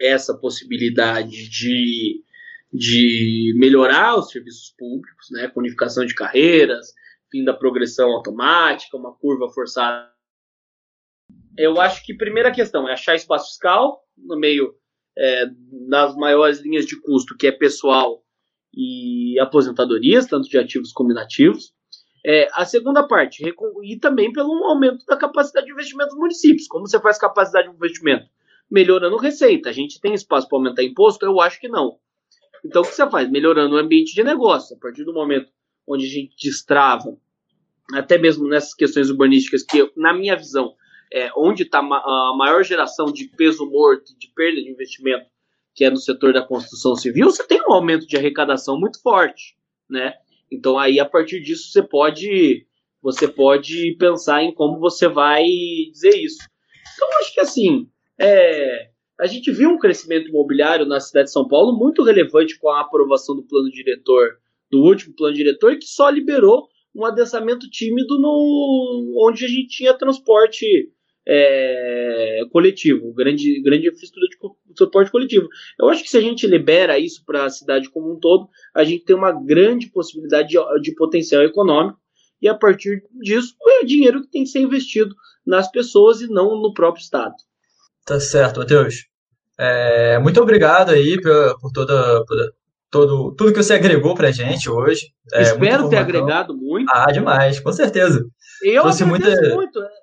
[0.00, 2.24] essa possibilidade de,
[2.72, 6.92] de melhorar os serviços públicos, né, com unificação de carreiras,
[7.30, 10.10] fim da progressão automática, uma curva forçada.
[11.56, 14.74] Eu acho que primeira questão é achar espaço fiscal no meio
[15.16, 15.46] é,
[15.88, 18.24] das maiores linhas de custo, que é pessoal
[18.74, 21.72] e aposentadorias, tanto de ativos como inativos.
[22.24, 23.42] É, a segunda parte,
[23.82, 26.68] e também pelo aumento da capacidade de investimento dos municípios.
[26.68, 28.26] Como você faz capacidade de investimento?
[28.70, 29.68] Melhorando receita.
[29.68, 31.26] A gente tem espaço para aumentar imposto?
[31.26, 31.98] Eu acho que não.
[32.64, 33.28] Então, o que você faz?
[33.28, 34.76] Melhorando o ambiente de negócio.
[34.76, 35.48] A partir do momento
[35.86, 37.18] onde a gente destrava
[37.92, 40.74] até mesmo nessas questões urbanísticas, que na minha visão,
[41.12, 45.26] é, onde está a maior geração de peso morto, de perda de investimento,
[45.74, 49.56] que é no setor da construção civil, você tem um aumento de arrecadação muito forte,
[49.88, 50.14] né?
[50.50, 52.66] Então aí a partir disso você pode
[53.00, 55.44] você pode pensar em como você vai
[55.90, 56.38] dizer isso.
[56.94, 57.88] Então acho que assim
[58.20, 62.68] é, a gente viu um crescimento imobiliário na cidade de São Paulo muito relevante com
[62.68, 64.38] a aprovação do plano diretor
[64.70, 69.94] do último plano diretor que só liberou um adensamento tímido no onde a gente tinha
[69.96, 70.66] transporte
[71.26, 75.48] é, coletivo, grande, grande infraestrutura de suporte coletivo.
[75.78, 78.84] Eu acho que se a gente libera isso para a cidade como um todo, a
[78.84, 81.98] gente tem uma grande possibilidade de, de potencial econômico
[82.40, 85.14] e a partir disso é dinheiro que tem que ser investido
[85.46, 87.34] nas pessoas e não no próprio Estado.
[88.04, 89.06] Tá certo, Matheus.
[89.58, 92.36] É, muito obrigado aí por, por toda por
[92.90, 95.12] todo, tudo que você agregou pra gente hoje.
[95.32, 96.90] É, Espero ter agregado muito.
[96.92, 98.24] Ah, demais, com certeza.
[98.62, 99.28] Eu Trouxe muita...
[99.54, 99.80] muito.
[99.80, 100.01] É.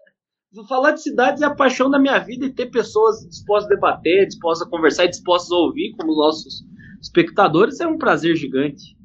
[0.68, 4.26] Falar de cidades é a paixão da minha vida e ter pessoas dispostas a debater,
[4.26, 6.64] dispostas a conversar e dispostas a ouvir, como nossos
[7.00, 8.98] espectadores, é um prazer gigante.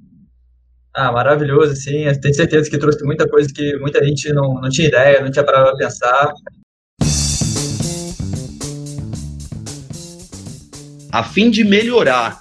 [0.96, 2.04] Ah, maravilhoso, sim.
[2.22, 5.44] Tenho certeza que trouxe muita coisa que muita gente não, não tinha ideia, não tinha
[5.44, 6.32] parado para pensar.
[11.12, 12.40] A fim de melhorar